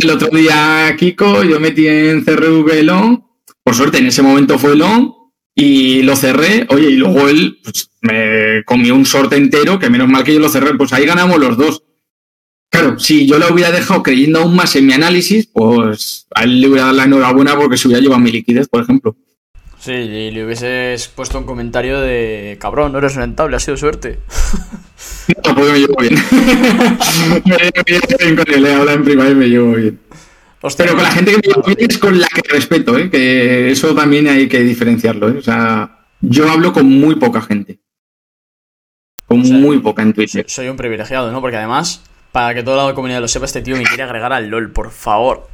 [0.00, 3.20] El otro día, Kiko, yo metí en CRV long.
[3.62, 5.12] Por suerte, en ese momento fue long
[5.54, 6.66] y lo cerré.
[6.70, 10.40] Oye, y luego él pues, me comió un sorte entero, que menos mal que yo
[10.40, 10.74] lo cerré.
[10.74, 11.82] Pues ahí ganamos los dos.
[12.70, 16.60] Claro, si yo lo hubiera dejado creyendo aún más en mi análisis, pues a él
[16.60, 19.16] le hubiera dado la enhorabuena porque se hubiera llevado mi liquidez, por ejemplo.
[19.80, 24.18] Sí, y le hubieses puesto un comentario de cabrón, no eres rentable, ha sido suerte.
[25.46, 26.14] No, pues me llevo bien.
[27.44, 27.54] me
[27.86, 29.98] llevo bien con él, habla en privado y me llevo bien.
[30.76, 33.10] Pero con la gente que me llevo bien es con la que respeto, ¿eh?
[33.10, 35.28] que eso también hay que diferenciarlo.
[35.28, 35.38] ¿eh?
[35.38, 37.80] O sea, yo hablo con muy poca gente.
[39.26, 40.44] Con muy poca en Twitter.
[40.48, 41.40] Soy un privilegiado, ¿no?
[41.40, 44.48] Porque además, para que toda la comunidad lo sepa, este tío me quiere agregar al
[44.48, 45.48] LOL, por favor.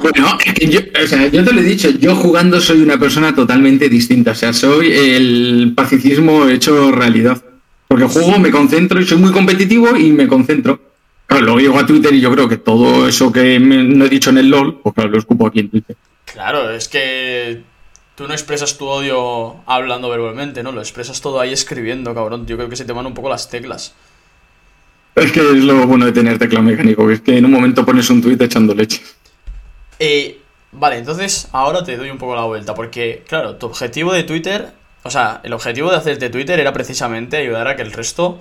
[0.00, 2.98] bueno, es que yo, o sea, yo te lo he dicho, yo jugando soy una
[2.98, 4.32] persona totalmente distinta.
[4.32, 7.42] O sea, soy el pacificismo hecho realidad.
[7.86, 10.80] Porque juego, me concentro y soy muy competitivo y me concentro.
[11.26, 14.30] Claro, luego llego a Twitter y yo creo que todo eso que no he dicho
[14.30, 15.96] en el LOL, pues claro, lo escupo aquí en Twitter.
[16.24, 17.62] Claro, es que
[18.16, 20.72] tú no expresas tu odio hablando verbalmente, ¿no?
[20.72, 22.46] Lo expresas todo ahí escribiendo, cabrón.
[22.46, 23.94] Yo creo que se te van un poco las teclas.
[25.14, 27.86] Es que es lo bueno de tener teclado mecánico, que es que en un momento
[27.86, 29.00] pones un tweet echando leche.
[29.98, 30.40] Eh,
[30.72, 34.72] vale, entonces ahora te doy un poco la vuelta, porque, claro, tu objetivo de Twitter,
[35.04, 38.40] o sea, el objetivo de hacerte Twitter era precisamente ayudar a que el resto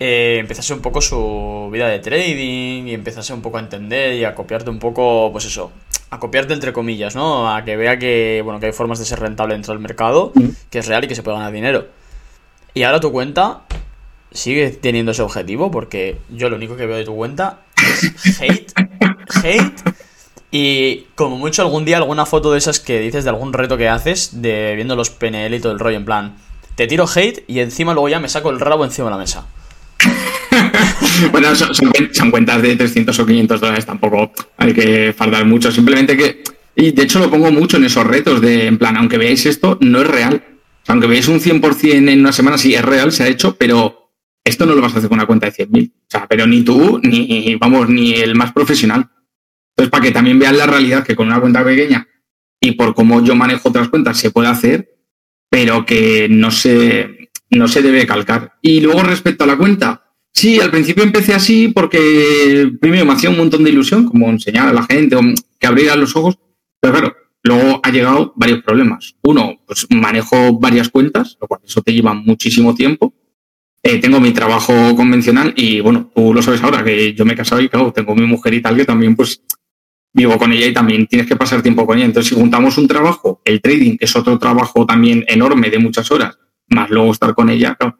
[0.00, 4.24] eh, empezase un poco su vida de trading y empezase un poco a entender y
[4.24, 5.70] a copiarte un poco, pues eso,
[6.10, 7.52] a copiarte entre comillas, ¿no?
[7.54, 10.32] A que vea que, bueno, que hay formas de ser rentable dentro del mercado,
[10.70, 11.86] que es real y que se puede ganar dinero.
[12.74, 13.62] Y ahora tu cuenta
[14.32, 18.72] sigue teniendo ese objetivo porque yo lo único que veo de tu cuenta es hate,
[19.42, 19.82] hate
[20.50, 23.88] y como mucho algún día alguna foto de esas que dices de algún reto que
[23.88, 26.36] haces de viendo los PNL y todo el rollo en plan,
[26.74, 29.46] te tiro hate y encima luego ya me saco el rabo encima de la mesa.
[31.32, 31.74] bueno, son,
[32.12, 36.42] son, cuentas de 300 o 500 dólares, tampoco hay que fardar mucho, simplemente que...
[36.76, 39.76] Y de hecho lo pongo mucho en esos retos de, en plan, aunque veáis esto,
[39.80, 40.44] no es real.
[40.86, 44.07] aunque veáis un 100% en una semana, sí es real, se ha hecho, pero
[44.48, 45.90] esto no lo vas a hacer con una cuenta de 100.000.
[45.90, 49.08] O sea, pero ni tú, ni, vamos, ni el más profesional.
[49.70, 52.06] Entonces, para que también vean la realidad que con una cuenta pequeña
[52.60, 54.90] y por cómo yo manejo otras cuentas se puede hacer,
[55.48, 58.54] pero que no se, no se debe calcar.
[58.62, 60.08] Y luego respecto a la cuenta,
[60.38, 64.68] Sí, al principio empecé así porque primero me hacía un montón de ilusión, como enseñar
[64.68, 65.16] a la gente
[65.58, 66.38] que abriera los ojos,
[66.80, 69.16] pero claro, luego ha llegado varios problemas.
[69.22, 73.12] Uno, pues manejo varias cuentas, lo cual eso te lleva muchísimo tiempo.
[73.82, 77.36] Eh, tengo mi trabajo convencional y bueno, tú lo sabes ahora que yo me he
[77.36, 79.42] casado y claro, tengo mi mujer y tal que también pues
[80.12, 82.06] vivo con ella y también tienes que pasar tiempo con ella.
[82.06, 86.10] Entonces, si juntamos un trabajo, el trading, que es otro trabajo también enorme de muchas
[86.10, 86.38] horas,
[86.68, 87.98] más luego estar con ella, claro,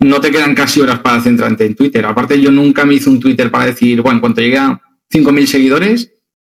[0.00, 2.04] no te quedan casi horas para centrarte en Twitter.
[2.06, 4.80] Aparte, yo nunca me hice un Twitter para decir, bueno, en cuanto llegue a
[5.12, 6.14] 5.000 seguidores,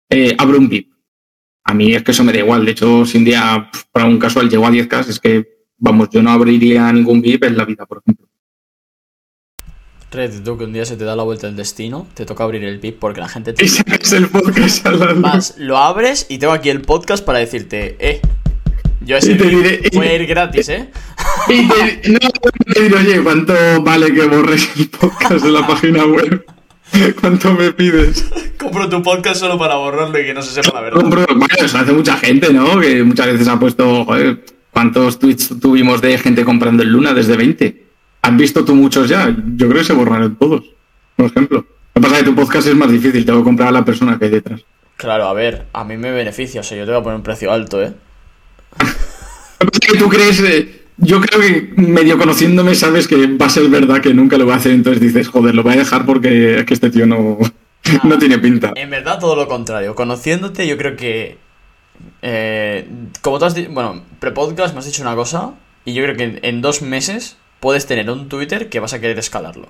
[0.10, 0.92] eh, abro un VIP.
[1.66, 2.66] A mí es que eso me da igual.
[2.66, 5.46] De hecho, si un día, para un casual, llego a 10K, es que,
[5.78, 8.25] vamos, yo no abriría ningún VIP en la vida, por ejemplo.
[10.16, 12.64] Red, tú que un día se te da la vuelta el destino, te toca abrir
[12.64, 13.66] el VIP porque la gente te...
[13.66, 18.22] Y sacas el podcast Vas, lo abres y tengo aquí el podcast para decirte, eh,
[19.02, 20.90] yo así te diré, voy a ir gratis, ¿eh?
[21.50, 22.20] Y te, no,
[22.74, 26.46] te diré, oye, ¿cuánto vale que borres el podcast de la página web?
[27.20, 28.26] ¿Cuánto me pides?
[28.58, 31.02] Compro tu podcast solo para borrarlo y que no se sepa la verdad.
[31.02, 32.80] Compro, bueno, eso hace mucha gente, ¿no?
[32.80, 37.36] Que muchas veces ha puesto, joder, ¿cuántos tweets tuvimos de gente comprando el Luna desde
[37.36, 37.85] 20?
[38.26, 39.30] ¿Has visto tú muchos ya?
[39.56, 40.64] Yo creo que se borraron todos,
[41.16, 41.60] por ejemplo.
[41.94, 43.86] Lo que pasa es que tu podcast es más difícil, tengo que comprar a la
[43.86, 44.62] persona que hay detrás.
[44.98, 47.24] Claro, a ver, a mí me beneficia, o sea, yo te voy a poner un
[47.24, 47.94] precio alto, ¿eh?
[49.80, 54.02] que tú crees, eh, yo creo que medio conociéndome sabes que va a ser verdad
[54.02, 56.66] que nunca lo voy a hacer, entonces dices, joder, lo voy a dejar porque es
[56.66, 57.38] que este tío no,
[58.04, 58.74] no tiene pinta.
[58.76, 61.38] En verdad todo lo contrario, conociéndote yo creo que...
[62.24, 62.90] Eh,
[63.22, 65.54] como tú has dicho, bueno, pre-podcast me has dicho una cosa
[65.86, 69.18] y yo creo que en dos meses puedes tener un Twitter que vas a querer
[69.18, 69.70] escalarlo.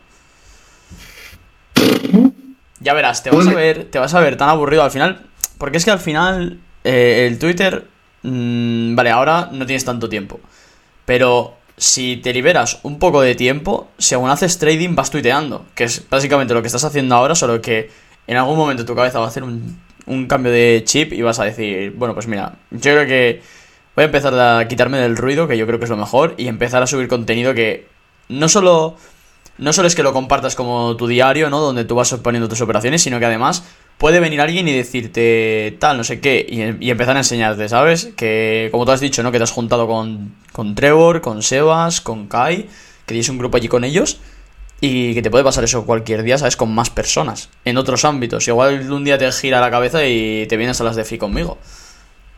[2.82, 5.26] Ya verás, te vas a ver, te vas a ver tan aburrido al final.
[5.58, 7.88] Porque es que al final eh, el Twitter
[8.26, 10.40] Mm, vale, ahora no tienes tanto tiempo.
[11.06, 15.66] Pero si te liberas un poco de tiempo, si aún haces trading, vas tuiteando.
[15.76, 17.92] Que es básicamente lo que estás haciendo ahora, solo que
[18.28, 21.40] en algún momento tu cabeza va a hacer un, un cambio de chip y vas
[21.40, 23.42] a decir, bueno, pues mira, yo creo que
[23.96, 26.48] voy a empezar a quitarme del ruido, que yo creo que es lo mejor, y
[26.48, 27.88] empezar a subir contenido que
[28.28, 28.96] no solo,
[29.58, 31.60] no solo es que lo compartas como tu diario, ¿no?
[31.60, 33.64] Donde tú vas poniendo tus operaciones, sino que además
[33.98, 38.10] puede venir alguien y decirte tal, no sé qué, y, empezar a enseñarte, ¿sabes?
[38.18, 39.32] Que, como tú has dicho, ¿no?
[39.32, 43.58] Que te has juntado con, con Trevor, con Sebas, con Kai, que tienes un grupo
[43.58, 44.20] allí con ellos,
[44.82, 46.58] y que te puede pasar eso cualquier día, ¿sabes?
[46.58, 48.48] Con más personas, en otros ámbitos.
[48.48, 51.58] Igual un día te gira la cabeza y te vienes a las de FI conmigo.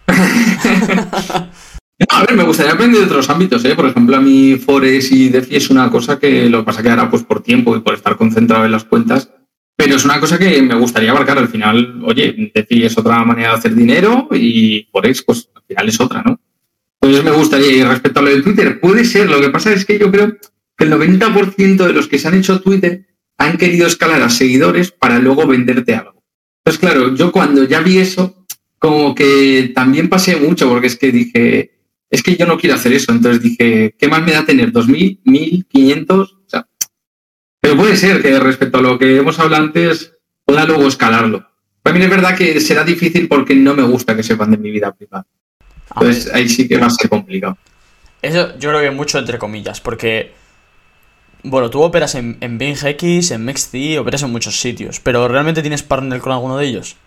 [2.10, 3.76] a ver, me gustaría aprender de otros ámbitos, ¿eh?
[3.76, 6.90] Por ejemplo, a mí Forex y DeFi es una cosa que lo que pasa que
[6.90, 9.32] ahora, pues por tiempo y por estar concentrado en las cuentas,
[9.76, 11.38] pero es una cosa que me gustaría abarcar.
[11.38, 15.90] Al final, oye, decir es otra manera de hacer dinero y Forex, pues al final
[15.90, 16.40] es otra, ¿no?
[17.00, 19.30] Entonces me gustaría, y respecto a lo de Twitter, puede ser.
[19.30, 20.36] Lo que pasa es que yo creo
[20.78, 23.06] que el 90% de los que se han hecho Twitter
[23.38, 26.24] han querido escalar a seguidores para luego venderte algo.
[26.66, 28.37] Entonces, claro, yo cuando ya vi eso,
[28.80, 31.72] como que también pasé mucho, porque es que dije,
[32.10, 33.12] es que yo no quiero hacer eso.
[33.12, 34.72] Entonces dije, ¿qué más me da tener?
[34.72, 35.24] ¿2.000?
[35.24, 35.68] ¿1.000?
[35.68, 36.20] ¿500?
[36.20, 36.68] O sea,
[37.60, 40.14] pero puede ser que respecto a lo que hemos hablado antes,
[40.46, 41.48] pueda luego escalarlo.
[41.82, 44.72] Para mí es verdad que será difícil porque no me gusta que sepan de mi
[44.72, 45.26] vida privada.
[45.96, 47.58] Entonces ahí sí que va a ser complicado.
[48.22, 50.34] Eso yo creo que mucho entre comillas, porque,
[51.44, 55.84] bueno, tú operas en, en BingX, en MexC, operas en muchos sitios, pero ¿realmente tienes
[55.84, 56.98] partner con alguno de ellos?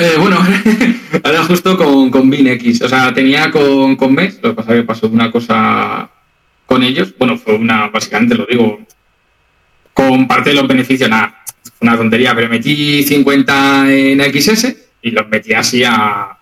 [0.00, 0.38] Eh, bueno,
[1.24, 4.82] ahora justo con, con BingX, o sea, tenía con, con Mex, lo que pasa que
[4.82, 6.10] pasó una cosa
[6.64, 8.80] con ellos, bueno, fue una, básicamente lo digo,
[9.92, 11.44] con parte de los beneficios, nada,
[11.80, 16.38] una tontería, pero metí 50 en XS y los metí así a,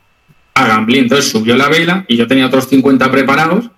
[0.54, 1.02] a gambling.
[1.04, 3.70] Entonces subió la vela y yo tenía otros 50 preparados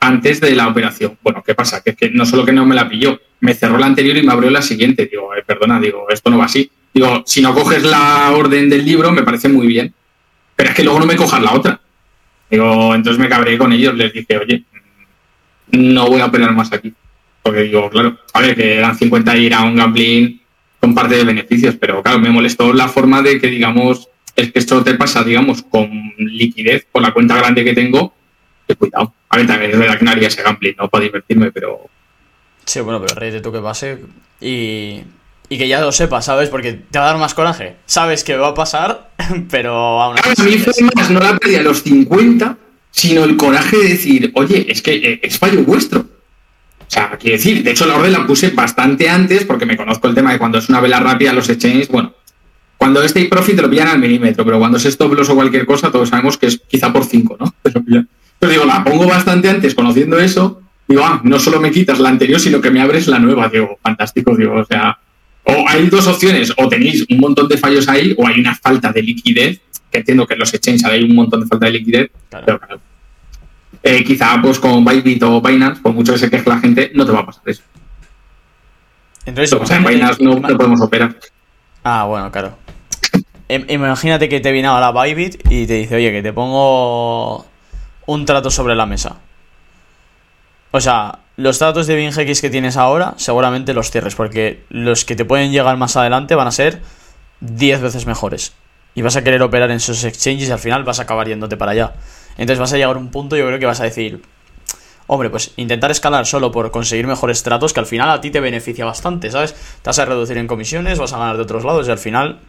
[0.00, 1.16] antes de la operación.
[1.22, 1.82] Bueno, ¿qué pasa?
[1.82, 4.22] Que es que no solo que no me la pilló, me cerró la anterior y
[4.22, 5.06] me abrió la siguiente.
[5.06, 6.70] Digo, perdona, digo, esto no va así.
[6.94, 9.92] Digo, si no coges la orden del libro, me parece muy bien.
[10.54, 11.80] Pero es que luego no me cojas la otra.
[12.48, 14.62] Digo, entonces me cabré con ellos, les dije, oye,
[15.72, 16.94] no voy a operar más aquí.
[17.42, 20.40] Porque digo, claro, a ver, que eran 50 ir a un gambling
[20.80, 24.58] con parte de beneficios, pero claro, me molestó la forma de que, digamos, es que
[24.58, 28.14] esto te pasa, digamos, con liquidez, por la cuenta grande que tengo,
[28.68, 29.12] que cuidado.
[29.28, 30.88] A ver, también es verdad que no haría ese gambling, ¿no?
[30.88, 31.88] Para divertirme, pero...
[32.64, 33.98] Sí, bueno, pero rey de tú que pase
[34.40, 35.00] y,
[35.48, 36.48] y que ya lo sepas, ¿sabes?
[36.48, 37.76] Porque te va a dar más coraje.
[37.86, 39.10] Sabes que va a pasar,
[39.50, 40.42] pero aún así...
[40.42, 42.56] a mí fue más no la pérdida de los 50,
[42.90, 46.00] sino el coraje de decir, oye, es que eh, es fallo vuestro.
[46.00, 50.06] O sea, quiero decir, de hecho la orden la puse bastante antes porque me conozco
[50.06, 52.14] el tema de cuando es una vela rápida los exchanges, bueno,
[52.76, 55.34] cuando es take profit te lo pillan al milímetro, pero cuando es stop loss o
[55.34, 57.54] cualquier cosa, todos sabemos que es quizá por 5, ¿no?
[58.38, 62.10] Pero digo, la pongo bastante antes conociendo eso, digo, ah, no solo me quitas la
[62.10, 64.98] anterior, sino que me abres la nueva, digo, fantástico, digo, o sea,
[65.44, 68.92] o hay dos opciones, o tenéis un montón de fallos ahí, o hay una falta
[68.92, 72.10] de liquidez, que entiendo que en los exchanges hay un montón de falta de liquidez,
[72.30, 72.80] pero claro.
[73.82, 77.04] Eh, quizá pues con Bybit o Binance, por mucho que se queje la gente, no
[77.04, 77.62] te va a pasar eso.
[79.26, 81.16] Entonces, o sea, en Binance no, no podemos operar.
[81.82, 82.56] Ah, bueno, claro.
[83.48, 87.46] Imagínate que te viene ahora Bybit y te dice, oye, que te pongo
[88.06, 89.18] un trato sobre la mesa.
[90.76, 95.14] O sea, los tratos de BingX que tienes ahora, seguramente los cierres, porque los que
[95.14, 96.80] te pueden llegar más adelante van a ser
[97.38, 98.54] 10 veces mejores.
[98.96, 101.56] Y vas a querer operar en esos exchanges y al final vas a acabar yéndote
[101.56, 101.92] para allá.
[102.30, 104.20] Entonces vas a llegar a un punto, yo creo que vas a decir,
[105.06, 108.40] hombre, pues intentar escalar solo por conseguir mejores tratos, que al final a ti te
[108.40, 109.52] beneficia bastante, ¿sabes?
[109.52, 112.40] Te vas a reducir en comisiones, vas a ganar de otros lados y al final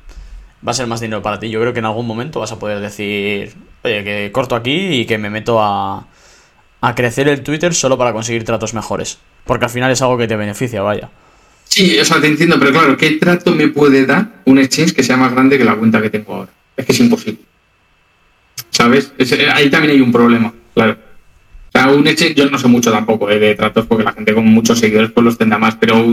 [0.67, 1.51] va a ser más dinero para ti.
[1.51, 5.05] Yo creo que en algún momento vas a poder decir, oye, que corto aquí y
[5.05, 6.07] que me meto a,
[6.81, 9.17] a crecer el Twitter solo para conseguir tratos mejores.
[9.45, 11.09] Porque al final es algo que te beneficia, vaya.
[11.65, 15.03] Sí, o sea, te entiendo, pero claro, ¿qué trato me puede dar un exchange que
[15.03, 16.51] sea más grande que la cuenta que tengo ahora?
[16.77, 17.39] Es que es imposible.
[18.69, 19.13] ¿Sabes?
[19.53, 20.93] ahí también hay un problema, claro.
[20.93, 24.33] O sea, un exchange, yo no sé mucho tampoco eh, de tratos porque la gente
[24.33, 26.05] con muchos seguidores pues los tendrá más, pero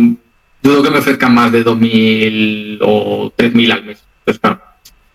[0.63, 4.03] dudo que me ofrezcan más de 2.000 o 3.000 al mes.
[4.25, 4.62] Pues claro.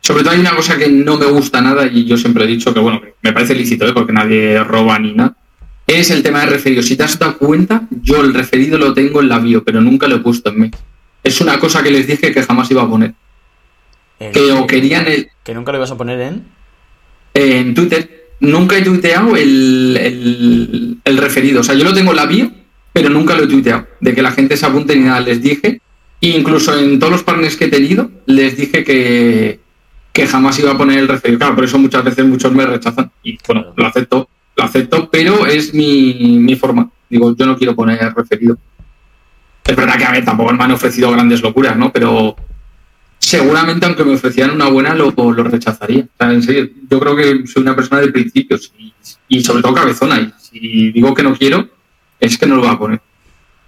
[0.07, 2.73] Sobre todo hay una cosa que no me gusta nada y yo siempre he dicho
[2.73, 3.91] que, bueno, me parece lícito, ¿eh?
[3.91, 5.35] porque nadie roba ni nada.
[5.85, 6.81] Es el tema de referido.
[6.81, 10.07] Si te has dado cuenta, yo el referido lo tengo en la bio, pero nunca
[10.07, 10.71] lo he puesto en mí.
[11.25, 13.15] Es una cosa que les dije que jamás iba a poner.
[14.17, 15.27] que o querían el...
[15.43, 16.45] ¿Que nunca lo ibas a poner en?
[17.33, 18.29] En Twitter.
[18.39, 21.59] Nunca he tuiteado el, el referido.
[21.59, 22.49] O sea, yo lo tengo en la bio,
[22.93, 23.85] pero nunca lo he tuiteado.
[23.99, 25.19] De que la gente se apunte ni nada.
[25.19, 25.81] Les dije
[26.21, 29.59] incluso en todos los partners que he tenido, les dije que,
[30.17, 31.37] que jamás iba a poner el referido.
[31.37, 33.11] Claro, por eso muchas veces muchos me rechazan.
[33.21, 36.89] Y bueno, lo acepto, lo acepto, pero es mi, mi forma.
[37.07, 38.57] Digo, yo no quiero poner referido.
[39.63, 41.93] Es verdad que a ver, tampoco me han ofrecido grandes locuras, ¿no?
[41.93, 42.35] Pero
[43.19, 46.07] seguramente, aunque me ofrecieran una buena, lo, lo rechazaría.
[46.17, 48.91] En serio, yo creo que soy una persona de principios y,
[49.27, 50.19] y sobre todo cabezona.
[50.19, 51.69] Y si digo que no quiero,
[52.19, 53.01] es que no lo va a poner.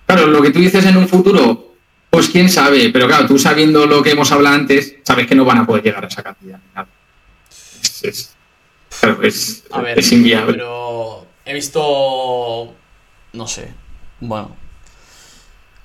[0.07, 1.68] Claro, lo que tú dices en un futuro,
[2.09, 5.45] pues quién sabe, pero claro, tú sabiendo lo que hemos hablado antes, sabes que no
[5.45, 6.59] van a poder llegar a esa cantidad.
[8.01, 8.35] Es,
[8.99, 9.63] claro, es,
[9.95, 10.53] es inviable.
[10.53, 12.73] Pero he visto.
[13.33, 13.69] No sé.
[14.19, 14.55] Bueno.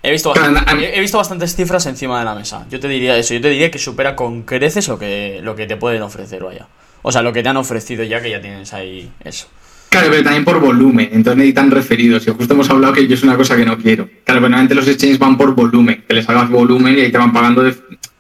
[0.03, 2.67] He visto, he visto bastantes cifras encima de la mesa.
[2.69, 3.33] Yo te diría eso.
[3.33, 6.69] Yo te diría que supera con creces lo que, lo que te pueden ofrecer, vaya.
[7.01, 9.49] O sea, lo que te han ofrecido ya que ya tienes ahí eso.
[9.95, 12.27] Claro, pero también por volumen, entonces necesitan referidos.
[12.27, 14.07] Y justo hemos hablado que yo es una cosa que no quiero.
[14.07, 17.19] Claro, pero normalmente los exchanges van por volumen, que les hagas volumen y ahí te
[17.19, 17.63] van pagando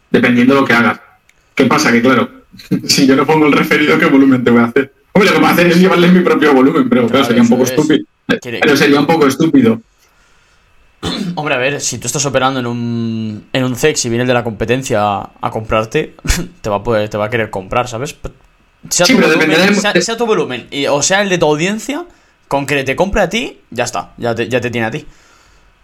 [0.08, 1.00] dependiendo de lo que hagas.
[1.52, 1.90] ¿Qué pasa?
[1.90, 2.30] Que claro,
[2.87, 4.92] si yo no pongo el referido, ¿qué volumen te voy a hacer?
[5.14, 7.48] Hombre, lo que voy a hacer es llevarles mi propio volumen, pero claro, sería un
[7.48, 8.04] poco estúpido.
[8.40, 9.82] Pero sería un poco estúpido.
[11.34, 14.28] Hombre, a ver, si tú estás operando en un, en un CEX y viene el
[14.28, 15.02] de la competencia
[15.40, 16.14] a, comprarte,
[16.60, 18.14] te va, a poder, te va a querer comprar, ¿sabes?
[18.88, 22.04] Sea, tu, volumen, sea, tu volumen, o sea el de tu audiencia,
[22.48, 25.06] con que te compre a ti, ya está, ya te, ya te tiene a ti.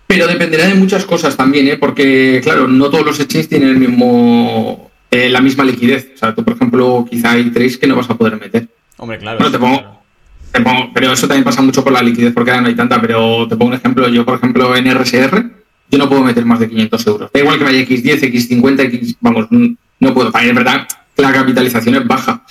[0.07, 1.77] Pero dependerá de muchas cosas también, ¿eh?
[1.79, 6.11] porque claro, no todos los exchanges tienen el mismo, eh, la misma liquidez.
[6.15, 8.67] O sea, tú, por ejemplo, quizá hay trades que no vas a poder meter.
[8.97, 9.39] Hombre, claro.
[9.39, 10.03] Bueno, te pongo,
[10.51, 13.01] Te pongo, pero eso también pasa mucho por la liquidez, porque ahora no hay tanta.
[13.01, 15.45] Pero te pongo un ejemplo, yo, por ejemplo, en RSR,
[15.91, 17.31] yo no puedo meter más de 500 euros.
[17.33, 20.33] Da igual que vaya X10, X50, X, vamos, no puedo.
[20.37, 22.45] Es verdad, la capitalización es baja.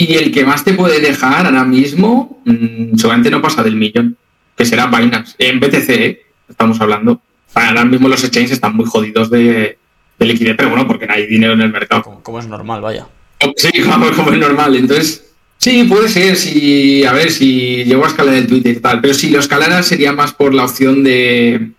[0.00, 4.16] Y el que más te puede dejar ahora mismo, mm, seguramente no pasa del millón,
[4.56, 5.34] que será Binance.
[5.36, 6.22] En BTC, ¿eh?
[6.48, 7.20] estamos hablando.
[7.52, 9.76] Ahora mismo los exchanges están muy jodidos de,
[10.18, 12.18] liquidez, pero bueno, porque no hay dinero en el mercado.
[12.22, 13.08] Como, es normal, vaya.
[13.56, 14.74] Sí, como, como, es normal.
[14.74, 19.02] Entonces, sí, puede ser, si, a ver, si llego a escalar el Twitter y tal,
[19.02, 21.72] pero si lo escalara sería más por la opción de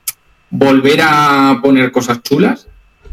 [0.51, 2.67] volver a poner cosas chulas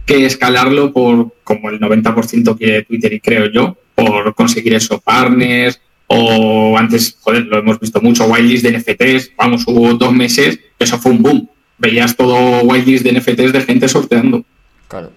[0.05, 5.81] que escalarlo por como el 90% que Twitter y creo yo, por conseguir esos partners,
[6.07, 10.99] o antes, joder, lo hemos visto mucho, whitelist de NFTs, vamos, hubo dos meses, eso
[10.99, 11.49] fue un boom.
[11.79, 14.45] veías todo whitelist de NFTs de gente sorteando.
[14.87, 15.13] Claro.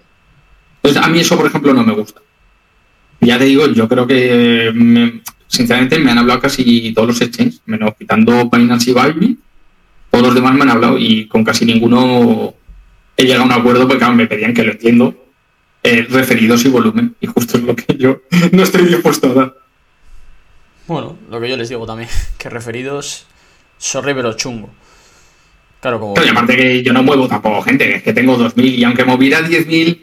[0.82, 2.20] Entonces, a mí eso, por ejemplo, no me gusta.
[3.20, 7.94] Ya te digo, yo creo que, sinceramente, me han hablado casi todos los exchanges, menos
[7.96, 9.38] quitando Binance y Bybit.
[10.10, 12.54] Todos los demás me han hablado y con casi ninguno
[13.16, 15.21] he llegado a un acuerdo porque me pedían que lo entiendo.
[15.84, 17.16] Eh, referidos y volumen.
[17.20, 18.22] Y justo es lo que yo
[18.52, 19.54] no estoy dispuesto a dar.
[20.86, 22.08] Bueno, lo que yo les digo también,
[22.38, 23.26] que referidos,
[23.78, 24.70] sorry pero chungo.
[25.80, 26.14] Claro, como...
[26.22, 29.40] y aparte que yo no muevo tampoco gente, es que tengo 2.000 y aunque moviera
[29.40, 29.98] 10.000...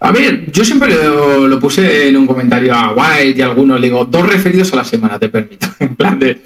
[0.00, 3.88] A ver, yo siempre lo, puse en un comentario a White y a algunos, le
[3.88, 5.66] digo, dos referidos a la semana, te permito.
[5.80, 6.42] En plan de...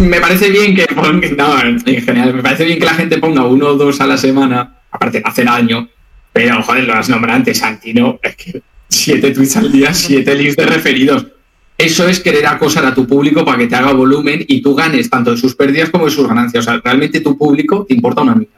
[0.00, 3.68] Me parece bien que no, en general, me parece bien que la gente ponga uno
[3.68, 5.88] o dos a la semana, aparte hace daño,
[6.36, 8.60] pero joder, lo has nombrado antes, Santino, es que
[8.90, 11.28] siete tweets al día, siete links de referidos.
[11.78, 15.08] Eso es querer acosar a tu público para que te haga volumen y tú ganes
[15.08, 16.62] tanto de sus pérdidas como de sus ganancias.
[16.62, 18.52] O sea, realmente tu público te importa una mierda.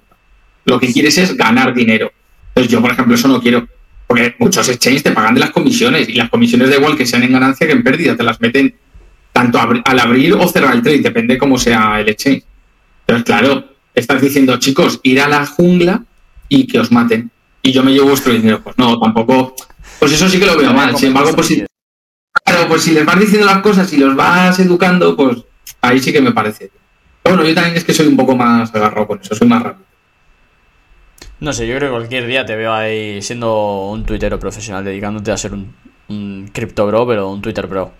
[0.65, 2.11] Lo que quieres es ganar dinero.
[2.49, 3.69] Entonces yo, por ejemplo, eso no quiero.
[4.09, 7.23] Porque muchos exchanges te pagan de las comisiones y las comisiones da igual que sean
[7.23, 8.17] en ganancia que en pérdida.
[8.17, 8.75] Te las meten
[9.33, 12.43] tanto al abrir o cerrar el trade, depende cómo sea el exchange.
[13.07, 16.03] Entonces, claro, estás diciendo, chicos, ir a la jungla
[16.49, 17.31] y que os maten.
[17.69, 18.63] Y yo me llevo vuestro dinero.
[18.63, 19.55] Pues no, tampoco.
[19.99, 20.97] Pues eso sí que lo veo mal.
[20.97, 21.67] Sin embargo, pues si
[22.45, 25.37] Claro, pues si les vas diciendo las cosas y los vas educando, pues
[25.83, 26.71] ahí sí que me parece.
[27.25, 29.85] bueno, yo también es que soy un poco más agarrado con eso, soy más rápido.
[31.41, 35.31] No sé, yo creo que cualquier día te veo ahí siendo un tuitero profesional, dedicándote
[35.31, 35.75] a ser un,
[36.09, 37.93] un crypto bro, pero un Twitter bro.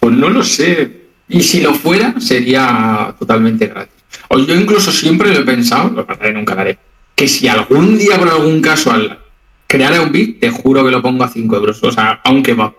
[0.00, 1.02] Pues no lo sé.
[1.28, 3.94] Y si lo fuera, sería totalmente gratis.
[4.28, 6.78] O yo incluso siempre lo he pensado, lo que nunca lo haré,
[7.16, 9.18] que si algún día por algún caso al
[9.66, 11.82] crear un bit, te juro que lo pongo a 5 euros.
[11.82, 12.74] O sea, a un kebab.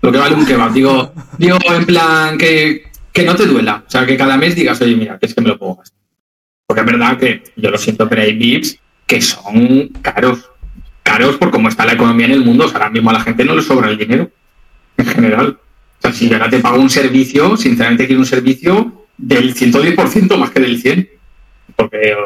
[0.00, 0.72] Lo que vale un kebab.
[0.72, 3.84] Digo, digo en plan que, que no te duela.
[3.86, 5.98] O sea, que cada mes digas, oye, mira, que es que me lo puedo gastar.
[6.66, 10.50] Porque es verdad que yo lo siento, pero hay bits que son caros.
[11.02, 12.64] Caros por cómo está la economía en el mundo.
[12.64, 14.30] O sea, ahora mismo a la gente no le sobra el dinero.
[14.96, 15.58] En general.
[15.98, 20.50] O sea, si ahora te pago un servicio, sinceramente quiero un servicio del 110% más
[20.50, 21.08] que del 100%.
[21.76, 22.16] Porque,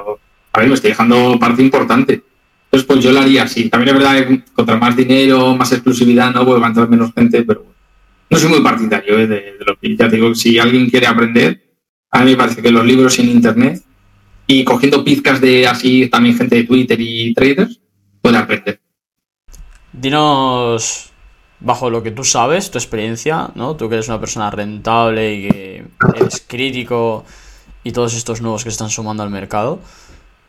[0.52, 2.22] a ver, me estoy dejando parte importante.
[2.64, 3.68] Entonces, pues yo lo haría así.
[3.68, 7.12] También es verdad que contra más dinero, más exclusividad, no, pues va a entrar menos
[7.12, 7.66] gente, pero
[8.30, 9.26] no soy muy partidario ¿eh?
[9.26, 10.34] de, lo que ya digo.
[10.34, 11.62] Si alguien quiere aprender,
[12.10, 13.82] a mí me parece que los libros en internet
[14.46, 17.80] y cogiendo pizcas de así también gente de Twitter y traders,
[18.20, 18.80] puede aprender.
[19.92, 21.10] Dinos,
[21.58, 23.76] bajo lo que tú sabes, tu experiencia, ¿no?
[23.76, 25.84] Tú que eres una persona rentable y que
[26.16, 27.24] eres crítico
[27.82, 29.80] y todos estos nuevos que están sumando al mercado.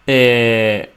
[0.07, 0.89] Eh,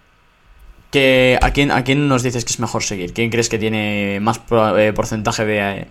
[1.41, 3.13] ¿a, quién, ¿A quién nos dices que es mejor seguir?
[3.13, 4.41] ¿Quién crees que tiene más
[4.77, 5.87] eh, porcentaje de, eh,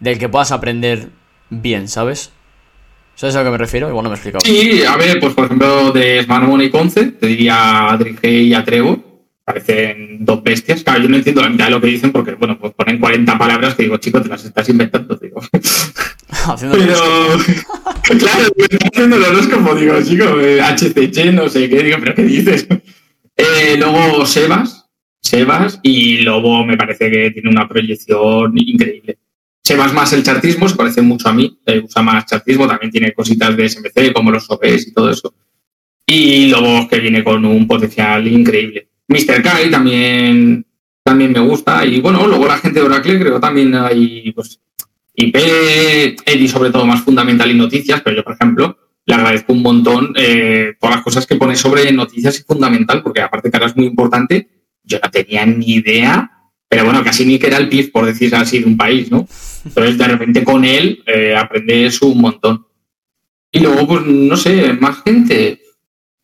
[0.00, 1.10] del que puedas aprender
[1.50, 2.32] bien, ¿sabes?
[3.14, 3.88] ¿Sabes a lo que me refiero?
[3.88, 4.44] Igual no me he explicado.
[4.44, 9.02] Sí, a ver, pues por ejemplo, de Smart Money Conce, te diría Adric y Atrevo.
[9.46, 10.82] Parecen dos bestias.
[10.82, 13.38] Claro, yo no entiendo la mitad de lo que dicen porque, bueno, pues ponen 40
[13.38, 15.40] palabras que digo, chico, te las estás inventando, digo.
[16.28, 16.96] Haciendo pero,
[18.18, 18.48] claro,
[18.92, 22.66] haciendo los como digo, chico, HCG, eh, no sé qué, digo, pero ¿qué dices?
[23.38, 24.88] Eh, luego Sebas,
[25.20, 29.18] Sebas y Lobo me parece que tiene una proyección increíble.
[29.62, 33.12] Sebas más el chartismo, se parece mucho a mí, eh, usa más chartismo, también tiene
[33.12, 35.34] cositas de SMC como los OPs y todo eso.
[36.06, 38.88] Y Lobo que viene con un potencial increíble.
[39.08, 39.42] Mr.
[39.42, 40.66] Kai también,
[41.02, 44.60] también me gusta y bueno, luego la gente de Oracle creo también hay pues,
[45.14, 49.62] IP, Eddie sobre todo más fundamental y noticias, pero yo por ejemplo le agradezco un
[49.62, 53.68] montón eh, todas las cosas que pone sobre noticias y fundamental, porque aparte que ahora
[53.68, 54.48] es muy importante,
[54.82, 56.30] yo no tenía ni idea,
[56.68, 59.28] pero bueno, casi ni que era el PIB, por decir así, de un país, ¿no?
[59.64, 62.66] Entonces, de repente con él eh, aprendes un montón.
[63.52, 65.60] Y luego, pues, no sé, más gente.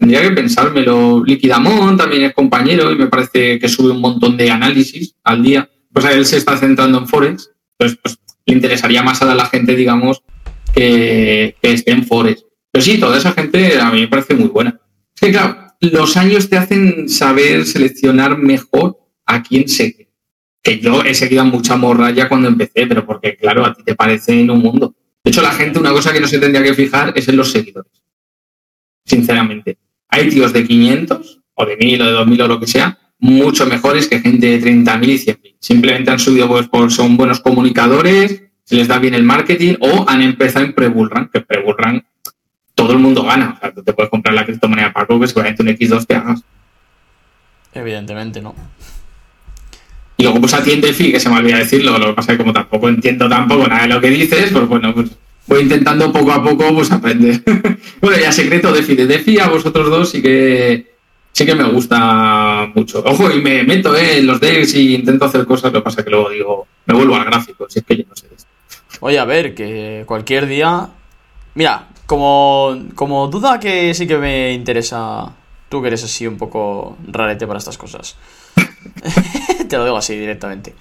[0.03, 1.23] Tendría que pensármelo.
[1.25, 5.71] Liquidamón también es compañero y me parece que sube un montón de análisis al día.
[5.93, 7.53] Pues a él se está centrando en Forex.
[7.79, 10.25] Entonces, pues, le interesaría más a la gente, digamos,
[10.75, 12.45] que, esté en Forex.
[12.73, 14.81] Pero sí, toda esa gente a mí me parece muy buena.
[15.15, 20.09] Es que, claro, los años te hacen saber seleccionar mejor a quién seguir.
[20.65, 23.95] Que yo he seguido a mucha morralla cuando empecé, pero porque, claro, a ti te
[23.95, 24.97] parece en un mundo.
[25.23, 27.53] De hecho, la gente, una cosa que no se tendría que fijar es en los
[27.53, 28.03] seguidores.
[29.07, 29.79] Sinceramente.
[30.13, 33.65] Hay tíos de 500 o de 1000 o de 2000 o lo que sea, mucho
[33.67, 35.57] mejores que gente de 30.000 y 100.000.
[35.59, 40.05] Simplemente han subido pues, por son buenos comunicadores, se les da bien el marketing o
[40.07, 42.05] han empezado en pre-bullrun, que pre-bullrun
[42.75, 43.55] todo el mundo gana.
[43.57, 46.43] O sea, tú te puedes comprar la criptomoneda Paco que seguramente un X2 te hagas.
[47.73, 48.55] Evidentemente, no.
[50.19, 52.45] Y luego pues atiende FI, que se me olvida decirlo, lo que pasa es que
[52.45, 55.11] como tampoco entiendo tampoco nada de lo que dices, pues bueno, pues
[55.47, 57.43] voy intentando poco a poco pues aprender.
[58.01, 60.93] bueno, ya secreto DeFi de DeFi a vosotros dos sí que
[61.33, 63.03] sí que me gusta mucho.
[63.05, 64.19] Ojo, y me meto ¿eh?
[64.19, 67.17] en los decks y intento hacer cosas, lo que pasa que luego digo, me vuelvo
[67.17, 68.49] al gráfico, si es que yo no sé esto.
[69.01, 70.89] Oye, a ver, que cualquier día...
[71.55, 75.33] Mira, como, como duda que sí que me interesa,
[75.69, 78.17] tú que eres así un poco rarete para estas cosas.
[79.69, 80.75] te lo digo así directamente.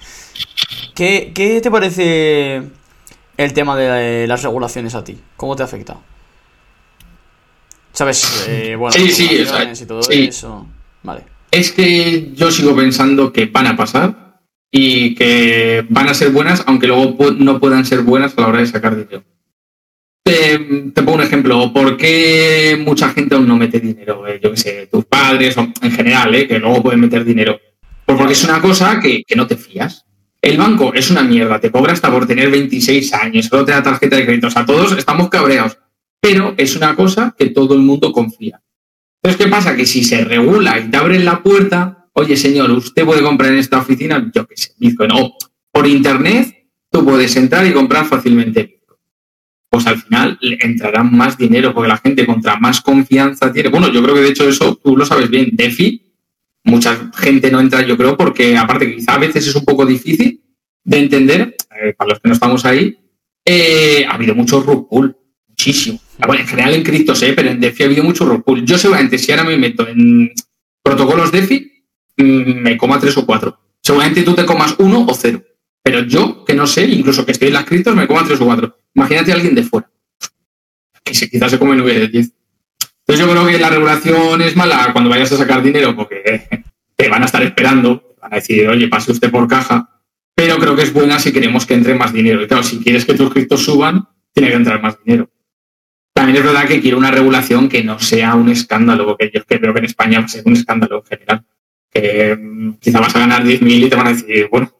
[0.94, 2.62] ¿Qué, ¿Qué te parece
[3.44, 5.18] el tema de las regulaciones a ti?
[5.36, 5.96] ¿Cómo te afecta?
[7.92, 8.46] ¿Sabes?
[8.48, 10.24] Eh, bueno, Sí, sí, y todo sí.
[10.24, 10.66] eso.
[11.02, 11.24] Vale.
[11.50, 14.40] Es que yo sigo pensando que van a pasar
[14.70, 18.60] y que van a ser buenas, aunque luego no puedan ser buenas a la hora
[18.60, 19.22] de sacar dinero.
[20.24, 20.58] Te,
[20.94, 21.72] te pongo un ejemplo.
[21.72, 24.26] ¿Por qué mucha gente aún no mete dinero?
[24.26, 27.60] Eh, yo qué sé, tus padres, en general, eh, que luego pueden meter dinero.
[28.06, 30.06] Pues porque es una cosa que, que no te fías.
[30.42, 33.82] El banco es una mierda, te cobra hasta por tener 26 años, solo te da
[33.82, 34.48] tarjeta de crédito.
[34.48, 35.78] O sea, todos estamos cabreados.
[36.20, 38.60] Pero es una cosa que todo el mundo confía.
[39.22, 39.76] Entonces, ¿qué pasa?
[39.76, 43.58] Que si se regula y te abren la puerta, oye, señor, usted puede comprar en
[43.58, 45.12] esta oficina, yo qué sé, Bitcoin.
[45.12, 45.36] O
[45.70, 48.98] por internet, tú puedes entrar y comprar fácilmente Bitcoin.
[49.70, 53.68] Pues al final entrará más dinero, porque la gente contra más confianza tiene.
[53.68, 55.50] Bueno, yo creo que de hecho eso tú lo sabes bien.
[55.52, 56.01] DeFi,
[56.64, 60.42] mucha gente no entra, yo creo, porque aparte quizá a veces es un poco difícil
[60.84, 62.98] de entender, eh, para los que no estamos ahí,
[63.44, 64.88] eh, ha habido mucho rug
[65.48, 66.00] muchísimo.
[66.18, 68.44] Ah, Bueno, en general en criptos, eh, pero en DeFi ha habido mucho rug.
[68.64, 70.32] Yo seguramente si ahora me meto en
[70.82, 71.84] protocolos DeFi,
[72.16, 73.58] mm, me coma tres o cuatro.
[73.82, 75.42] Seguramente tú te comas uno o cero.
[75.82, 78.44] Pero yo, que no sé, incluso que estoy en las criptos, me coma tres o
[78.44, 78.76] cuatro.
[78.94, 79.90] Imagínate a alguien de fuera.
[81.02, 82.32] Que se, quizás se come nueve de 10.
[83.06, 86.46] Entonces yo creo que la regulación es mala cuando vayas a sacar dinero porque
[86.96, 89.88] te van a estar esperando, van a decir, oye, pase usted por caja,
[90.34, 92.42] pero creo que es buena si queremos que entre más dinero.
[92.42, 95.28] Y claro, si quieres que tus criptos suban, tiene que entrar más dinero.
[96.14, 99.72] También es verdad que quiero una regulación que no sea un escándalo, porque yo creo
[99.72, 101.44] que en España va a ser un escándalo en general.
[101.90, 104.72] Que mm, quizá vas a ganar 10.000 y te van a decir, bueno,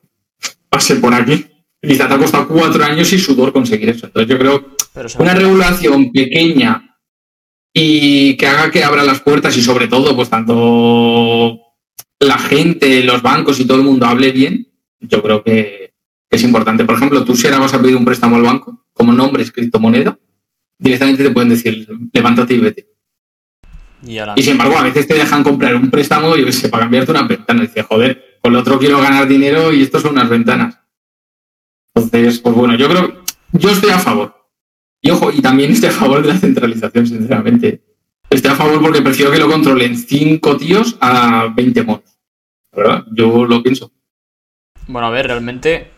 [0.68, 1.47] pase por aquí.
[1.81, 4.07] Quizá te ha costado cuatro años y sudor conseguir eso.
[4.07, 4.77] Entonces yo creo
[5.09, 6.91] seguro- una regulación pequeña
[7.73, 11.61] y que haga que abra las puertas y sobre todo, pues tanto
[12.20, 14.68] la gente, los bancos y todo el mundo hable bien,
[15.01, 15.95] yo creo que
[16.31, 16.85] es importante.
[16.85, 19.51] Por ejemplo, tú si ahora vas a pedir un préstamo al banco, como nombre es
[19.51, 20.18] criptomoneda,
[20.79, 22.89] directamente te pueden decir, levántate y vete.
[24.07, 24.35] Y ahora...
[24.37, 27.11] Y sin embargo, a veces te dejan comprar un préstamo, yo qué sé, para cambiarte
[27.11, 27.62] una ventana.
[27.62, 30.79] Y dices, joder, con lo otro quiero ganar dinero y estos son unas ventanas.
[31.95, 34.41] Entonces, pues bueno, yo creo, yo estoy a favor.
[35.05, 37.83] Y ojo, y también estoy a favor de la centralización, sinceramente.
[38.31, 42.19] Estoy a favor porque prefiero que lo controlen cinco tíos a 20 monos.
[42.75, 43.05] ¿Verdad?
[43.13, 43.91] Yo lo pienso.
[44.87, 45.91] Bueno, a ver, realmente,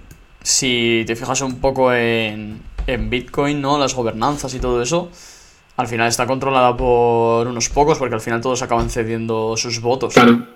[0.42, 3.78] si te fijas un poco en, en Bitcoin, ¿no?
[3.78, 5.10] Las gobernanzas y todo eso,
[5.76, 10.14] al final está controlada por unos pocos, porque al final todos acaban cediendo sus votos.
[10.14, 10.46] Claro,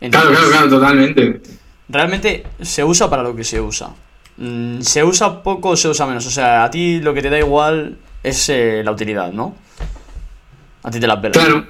[0.00, 1.40] claro, claro, claro, totalmente.
[1.88, 3.94] Realmente se usa para lo que se usa.
[4.38, 6.26] Mm, se usa poco o se usa menos.
[6.26, 9.54] O sea, a ti lo que te da igual es eh, la utilidad, ¿no?
[10.82, 11.32] A ti te la pela.
[11.32, 11.66] Claro.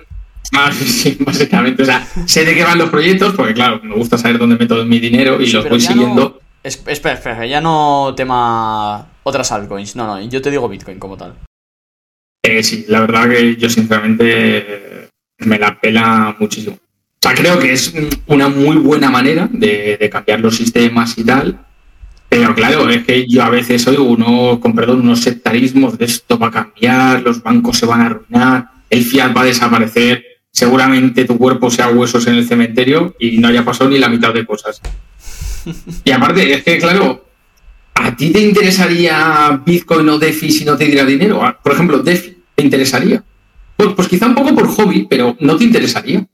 [0.55, 1.83] Ah, sí, básicamente.
[1.83, 4.85] O sea, sé de qué van los proyectos, porque claro, me gusta saber dónde meto
[4.85, 6.15] mi dinero y Sí, los voy siguiendo.
[6.43, 9.95] no- Es- espera, espera, ya no tema otras altcoins.
[9.97, 11.35] No, no, yo te digo Bitcoin como tal.
[12.45, 15.09] Eh, sí, la verdad que yo sinceramente
[15.39, 16.77] me la pela muchísimo.
[16.77, 17.93] O sea, creo que es
[18.27, 21.59] una muy buena manera de, de cambiar los sistemas y tal.
[22.29, 26.39] Pero claro, es que yo a veces oigo uno, con perdón, unos sectarismos de esto
[26.39, 30.23] va a cambiar, los bancos se van a arruinar, el fiat va a desaparecer,
[30.53, 34.35] seguramente tu cuerpo sea huesos en el cementerio y no haya pasado ni la mitad
[34.35, 34.81] de cosas.
[36.05, 37.29] Y aparte, es que claro,
[38.01, 41.43] ¿A ti te interesaría Bitcoin o DeFi si no te diera dinero?
[41.43, 43.25] Ah, Por ejemplo, DeFi, ¿te interesaría?
[43.77, 46.25] Pues, pues quizá un poco por hobby, pero no te interesaría.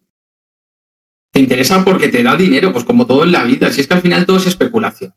[1.32, 3.72] Te interesa porque te da dinero, pues como todo en la vida.
[3.72, 5.14] Si es que al final todo es especulación.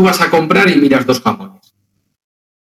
[0.00, 1.74] Tú vas a comprar y miras dos jamones.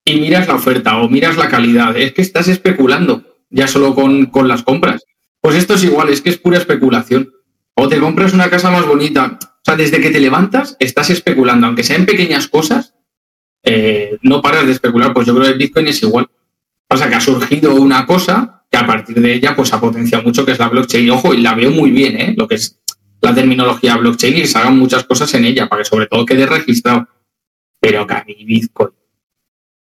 [0.05, 1.97] Y miras la oferta o miras la calidad.
[1.97, 5.03] Es que estás especulando ya solo con, con las compras.
[5.41, 7.33] Pues esto es igual, es que es pura especulación.
[7.73, 9.39] O te compras una casa más bonita.
[9.41, 12.93] O sea, desde que te levantas estás especulando, aunque sean pequeñas cosas,
[13.61, 15.13] eh, no paras de especular.
[15.13, 16.29] Pues yo creo que el Bitcoin es igual.
[16.87, 20.45] Pasa que ha surgido una cosa que a partir de ella pues ha potenciado mucho,
[20.45, 21.09] que es la blockchain.
[21.09, 22.35] Ojo, y la veo muy bien, ¿eh?
[22.37, 22.79] lo que es
[23.19, 26.45] la terminología blockchain y se hagan muchas cosas en ella, para que sobre todo quede
[26.45, 27.09] registrado.
[27.89, 28.89] Pero que a mí Bitcoin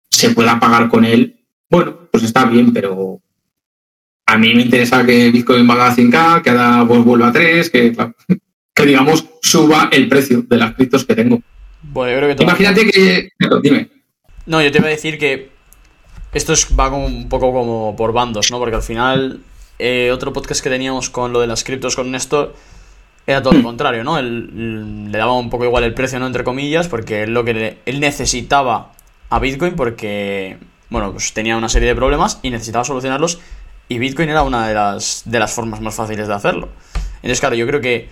[0.08, 3.20] se pueda pagar con él, bueno, pues está bien, pero
[4.26, 7.96] a mí me interesa que Bitcoin valga a 100k, que ahora vuelva a 3, que,
[8.74, 11.42] que digamos suba el precio de las criptos que tengo.
[11.82, 13.28] Bueno, yo creo que todo- Imagínate que...
[13.38, 13.90] Pero dime.
[14.46, 15.50] No, yo te iba a decir que
[16.32, 18.58] esto es, va como un poco como por bandos, ¿no?
[18.58, 19.40] Porque al final,
[19.78, 22.54] eh, otro podcast que teníamos con lo de las criptos con Néstor
[23.26, 24.18] era todo lo contrario, ¿no?
[24.18, 26.26] Él, le daba un poco igual el precio, ¿no?
[26.26, 28.92] Entre comillas, porque él lo que él necesitaba
[29.30, 30.58] a Bitcoin porque,
[30.90, 33.40] bueno, pues tenía una serie de problemas y necesitaba solucionarlos
[33.88, 36.68] y Bitcoin era una de las, de las formas más fáciles de hacerlo.
[37.16, 38.08] Entonces, claro, yo creo que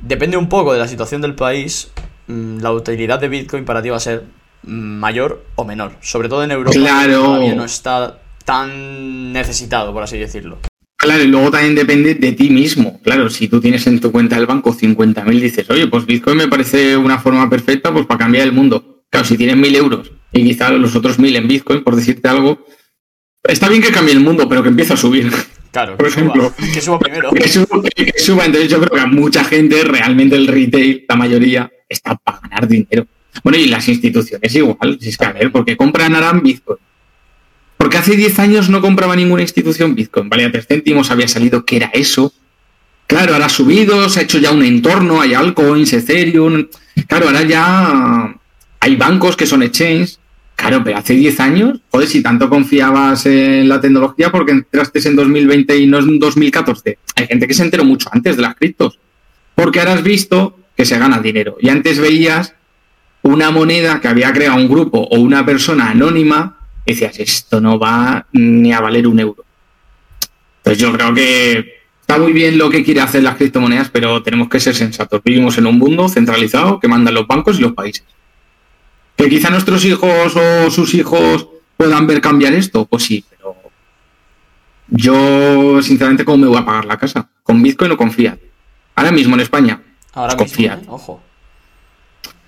[0.00, 1.90] depende un poco de la situación del país,
[2.26, 4.24] mm, la utilidad de Bitcoin para ti va a ser
[4.62, 5.92] mayor o menor.
[6.00, 7.22] Sobre todo en Europa, claro.
[7.22, 10.58] todavía no está tan necesitado, por así decirlo.
[11.04, 12.98] Claro, y luego también depende de ti mismo.
[13.02, 16.48] Claro, si tú tienes en tu cuenta del banco 50.000, dices, oye, pues Bitcoin me
[16.48, 19.04] parece una forma perfecta pues para cambiar el mundo.
[19.10, 22.64] Claro, si tienes 1.000 euros y quizá los otros 1.000 en Bitcoin, por decirte algo,
[23.42, 25.30] está bien que cambie el mundo, pero que empiece a subir.
[25.70, 26.54] Claro, por ejemplo.
[26.72, 27.30] que suba primero.
[27.32, 28.46] Que suba, que suba.
[28.46, 32.66] Entonces yo creo que a mucha gente, realmente el retail, la mayoría, está para ganar
[32.66, 33.06] dinero.
[33.42, 36.78] Bueno, y las instituciones igual, si es que a ver, porque compran Bitcoin.
[37.84, 41.76] Porque hace 10 años no compraba ninguna institución Bitcoin, valía 3 céntimos, había salido, ¿qué
[41.76, 42.32] era eso?
[43.06, 46.66] Claro, ahora ha subido, se ha hecho ya un entorno, hay altcoins, Ethereum.
[47.06, 48.34] Claro, ahora ya
[48.80, 50.18] hay bancos que son exchanges.
[50.56, 55.16] Claro, pero hace 10 años, joder, si tanto confiabas en la tecnología, porque entraste en
[55.16, 56.96] 2020 y no en 2014.
[57.16, 58.98] Hay gente que se enteró mucho antes de las criptos.
[59.54, 61.58] Porque ahora has visto que se gana dinero.
[61.60, 62.54] Y antes veías
[63.20, 66.60] una moneda que había creado un grupo o una persona anónima,
[66.92, 69.44] decías, esto no va ni a valer un euro.
[70.58, 74.48] Entonces yo creo que está muy bien lo que quiere hacer las criptomonedas, pero tenemos
[74.48, 75.22] que ser sensatos.
[75.22, 78.04] Vivimos en un mundo centralizado que mandan los bancos y los países.
[79.16, 83.56] Que quizá nuestros hijos o sus hijos puedan ver cambiar esto, pues sí, pero
[84.88, 88.38] yo sinceramente cómo me voy a pagar la casa, con Bitcoin o con Fiat.
[88.94, 89.82] Ahora mismo en España,
[90.12, 90.82] Ahora pues mismo, ¿eh?
[90.88, 91.22] ojo.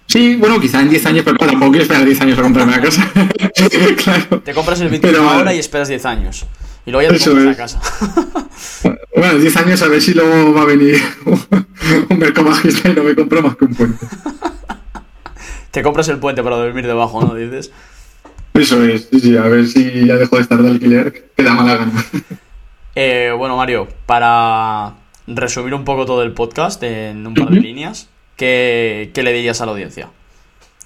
[0.06, 2.80] Sí, bueno, quizá en 10 años, pero tampoco quiero esperar 10 años a comprarme la
[2.80, 3.12] casa.
[4.04, 4.40] claro.
[4.40, 6.46] Te compras el Bitcoin ahora y esperas 10 años.
[6.86, 7.80] Y luego ya te compras la casa.
[9.16, 11.00] bueno, 10 años a ver si luego va a venir
[12.08, 14.06] un mercado bajista y no me compro más que un puente.
[15.72, 17.34] te compras el puente para dormir debajo, ¿no?
[17.34, 17.72] Dices.
[18.54, 21.52] Eso es, sí, sí, a ver si ya dejo de estar de alquiler, que da
[21.52, 21.92] mala gana.
[22.94, 24.94] Eh, bueno, Mario, para
[25.26, 28.08] resumir un poco todo el podcast en un par de líneas.
[28.36, 30.10] ¿Qué, le dirías a la audiencia?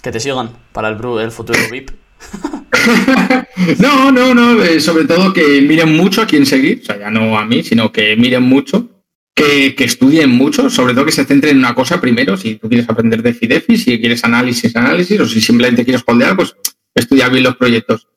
[0.03, 1.91] Que te sigan para el, el futuro VIP.
[3.79, 4.63] no, no, no.
[4.63, 6.81] Eh, sobre todo que miren mucho a quién seguir.
[6.83, 8.89] O sea, ya no a mí, sino que miren mucho.
[9.35, 12.37] Que, estudien mucho, sobre todo que se centren en una cosa primero.
[12.37, 16.37] Si tú quieres aprender de FIDEFI, si quieres análisis, análisis, o si simplemente quieres holdear,
[16.37, 16.55] pues
[16.95, 18.09] estudia bien los proyectos.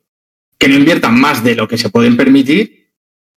[0.57, 2.89] Que no inviertan más de lo que se pueden permitir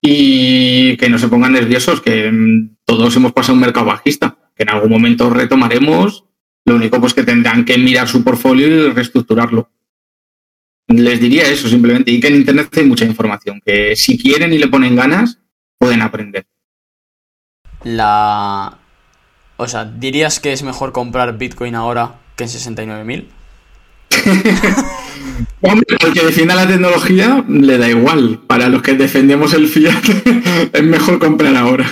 [0.03, 4.63] y que no se pongan nerviosos, que mm, todos hemos pasado un mercado bajista que
[4.63, 6.25] en algún momento retomaremos.
[6.65, 9.71] Lo único pues que tendrán que mirar su portfolio y reestructurarlo.
[10.89, 14.59] Les diría eso simplemente, y que en Internet hay mucha información, que si quieren y
[14.59, 15.39] le ponen ganas,
[15.79, 16.47] pueden aprender.
[17.83, 18.79] La...
[19.57, 23.27] O sea, ¿dirías que es mejor comprar Bitcoin ahora que en 69.000?
[25.63, 28.41] Hombre, al que defienda la tecnología le da igual.
[28.47, 30.05] Para los que defendemos el fiat
[30.73, 31.87] es mejor comprar ahora.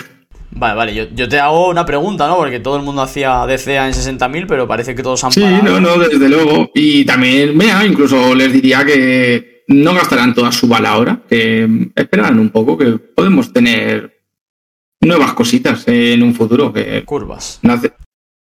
[0.57, 2.37] Vale, vale, yo, te hago una pregunta, ¿no?
[2.37, 5.81] Porque todo el mundo hacía DCA en 60.000, pero parece que todos han Sí, no,
[5.81, 6.71] no, desde luego.
[6.75, 12.39] Y también, mira, incluso les diría que no gastarán toda su bala ahora, que esperarán
[12.39, 14.23] un poco, que podemos tener
[15.01, 16.73] nuevas cositas en un futuro.
[16.73, 17.61] Que Curvas.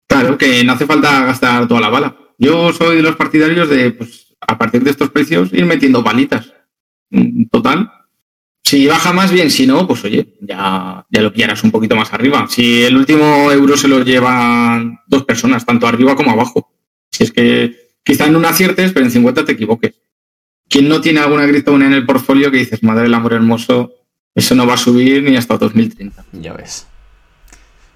[0.09, 2.17] claro, que no hace falta gastar toda la bala.
[2.39, 6.53] Yo soy de los partidarios de, pues, a partir de estos precios, ir metiendo balitas.
[7.51, 7.91] Total,
[8.71, 12.13] si baja más bien, si no, pues oye, ya, ya lo quieras un poquito más
[12.13, 12.47] arriba.
[12.49, 16.71] Si el último euro se lo llevan dos personas, tanto arriba como abajo.
[17.11, 19.95] Si es que quizá en una aciertes, pero en 50 te equivoques.
[20.69, 23.93] ¿Quién no tiene alguna criptomoneda en el portfolio que dices, madre del amor hermoso,
[24.37, 26.27] eso no va a subir ni hasta 2030?
[26.35, 26.87] Ya ves.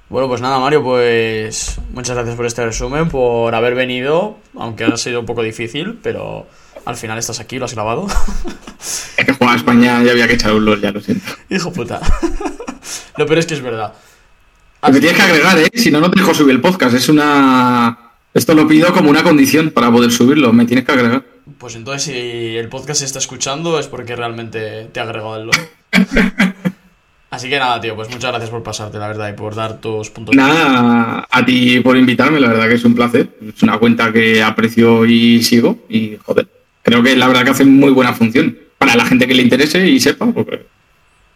[0.09, 4.97] Bueno, pues nada, Mario, pues muchas gracias por este resumen, por haber venido, aunque ha
[4.97, 6.49] sido un poco difícil, pero
[6.85, 8.07] al final estás aquí, lo has grabado.
[9.16, 11.24] Es que jugar a España ya había que echar un LOL, ya lo siento.
[11.49, 12.01] Hijo puta.
[13.16, 13.95] Lo peor es que es verdad.
[14.93, 15.70] Me tienes que agregar, ¿eh?
[15.72, 16.95] Si no, no te dejo subir el podcast.
[16.95, 17.99] Es una.
[18.35, 20.53] Esto lo pido como una condición para poder subirlo.
[20.53, 21.24] Me tienes que agregar.
[21.57, 25.47] Pues entonces, si el podcast se está escuchando, es porque realmente te ha agregado el
[25.47, 25.57] LOL.
[27.30, 30.09] Así que nada, tío, pues muchas gracias por pasarte, la verdad, y por dar tus
[30.11, 33.28] puntos Nada, a ti por invitarme, la verdad que es un placer.
[33.57, 35.78] Es una cuenta que aprecio y sigo.
[35.89, 36.47] Y joder,
[36.85, 39.89] creo que la verdad que hace muy buena función para la gente que le interese
[39.89, 40.66] y sepa, porque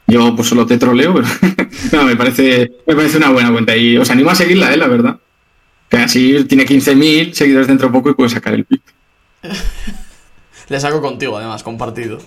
[0.06, 1.26] yo pues solo te troleo, pero
[1.92, 4.86] no, me parece, me parece una buena cuenta y os animo a seguirla, eh, la
[4.86, 5.18] verdad.
[5.88, 8.82] Que así tiene 15.000 seguidores dentro de poco y puede sacar el pic.
[10.68, 12.18] le saco contigo, además, compartido.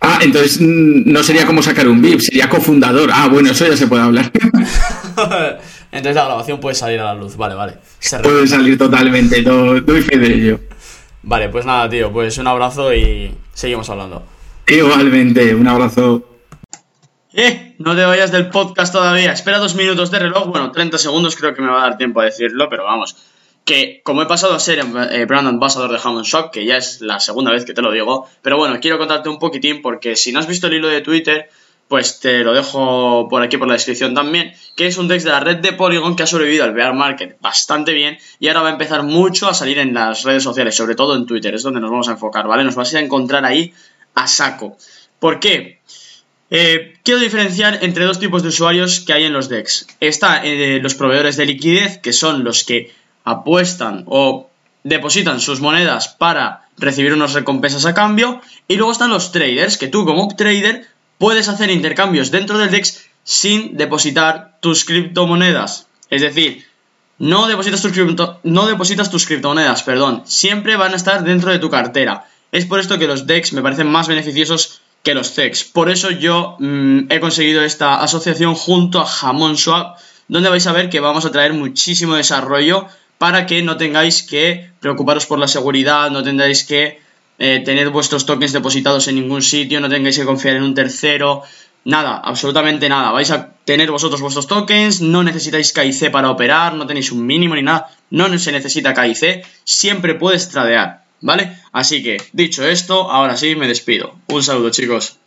[0.00, 3.10] Ah, entonces mm, no sería como sacar un VIP, sería cofundador.
[3.12, 4.30] Ah, bueno, eso ya se puede hablar.
[5.90, 7.74] entonces la grabación puede salir a la luz, vale, vale.
[8.22, 10.60] puede salir totalmente, doy fe de ello.
[11.22, 14.22] Vale, pues nada, tío, pues un abrazo y seguimos hablando.
[14.66, 16.24] Igualmente, un abrazo.
[17.32, 19.32] Eh, no te vayas del podcast todavía.
[19.32, 20.46] Espera dos minutos de reloj.
[20.48, 23.16] Bueno, 30 segundos creo que me va a dar tiempo a decirlo, pero vamos.
[23.64, 27.00] Que como he pasado a ser eh, brand ambassador de Hammond Shop, que ya es
[27.00, 30.32] la segunda vez que te lo digo, pero bueno, quiero contarte un poquitín porque si
[30.32, 31.50] no has visto el hilo de Twitter,
[31.88, 35.32] pues te lo dejo por aquí por la descripción también, que es un text de
[35.32, 38.68] la red de Polygon que ha sobrevivido al bear market bastante bien y ahora va
[38.68, 41.80] a empezar mucho a salir en las redes sociales, sobre todo en Twitter, es donde
[41.80, 42.64] nos vamos a enfocar, ¿vale?
[42.64, 43.72] Nos vas a encontrar ahí
[44.14, 44.76] a saco.
[45.18, 45.80] ¿Por qué?
[46.50, 49.86] Eh, quiero diferenciar entre dos tipos de usuarios que hay en los DEX.
[50.00, 52.92] Está eh, los proveedores de liquidez, que son los que
[53.24, 54.48] apuestan o
[54.84, 58.40] depositan sus monedas para recibir unas recompensas a cambio.
[58.66, 60.86] Y luego están los traders, que tú como trader
[61.18, 65.88] puedes hacer intercambios dentro del DEX sin depositar tus criptomonedas.
[66.08, 66.64] Es decir,
[67.18, 67.92] no depositas tus,
[68.44, 70.22] no depositas tus criptomonedas, perdón.
[70.24, 72.26] Siempre van a estar dentro de tu cartera.
[72.52, 75.64] Es por esto que los DEX me parecen más beneficiosos que los CEX.
[75.64, 79.98] Por eso yo mm, he conseguido esta asociación junto a Jamón Swap,
[80.28, 82.86] donde vais a ver que vamos a traer muchísimo desarrollo
[83.18, 87.00] para que no tengáis que preocuparos por la seguridad, no tengáis que
[87.38, 91.42] eh, tener vuestros tokens depositados en ningún sitio, no tengáis que confiar en un tercero,
[91.84, 93.12] nada, absolutamente nada.
[93.12, 97.54] Vais a tener vosotros vuestros tokens, no necesitáis KIC para operar, no tenéis un mínimo
[97.54, 101.08] ni nada, no se necesita KIC, siempre puedes tradear.
[101.20, 101.56] ¿vale?
[101.72, 104.14] Así que, dicho esto, ahora sí me despido.
[104.28, 105.18] Un saludo, chicos.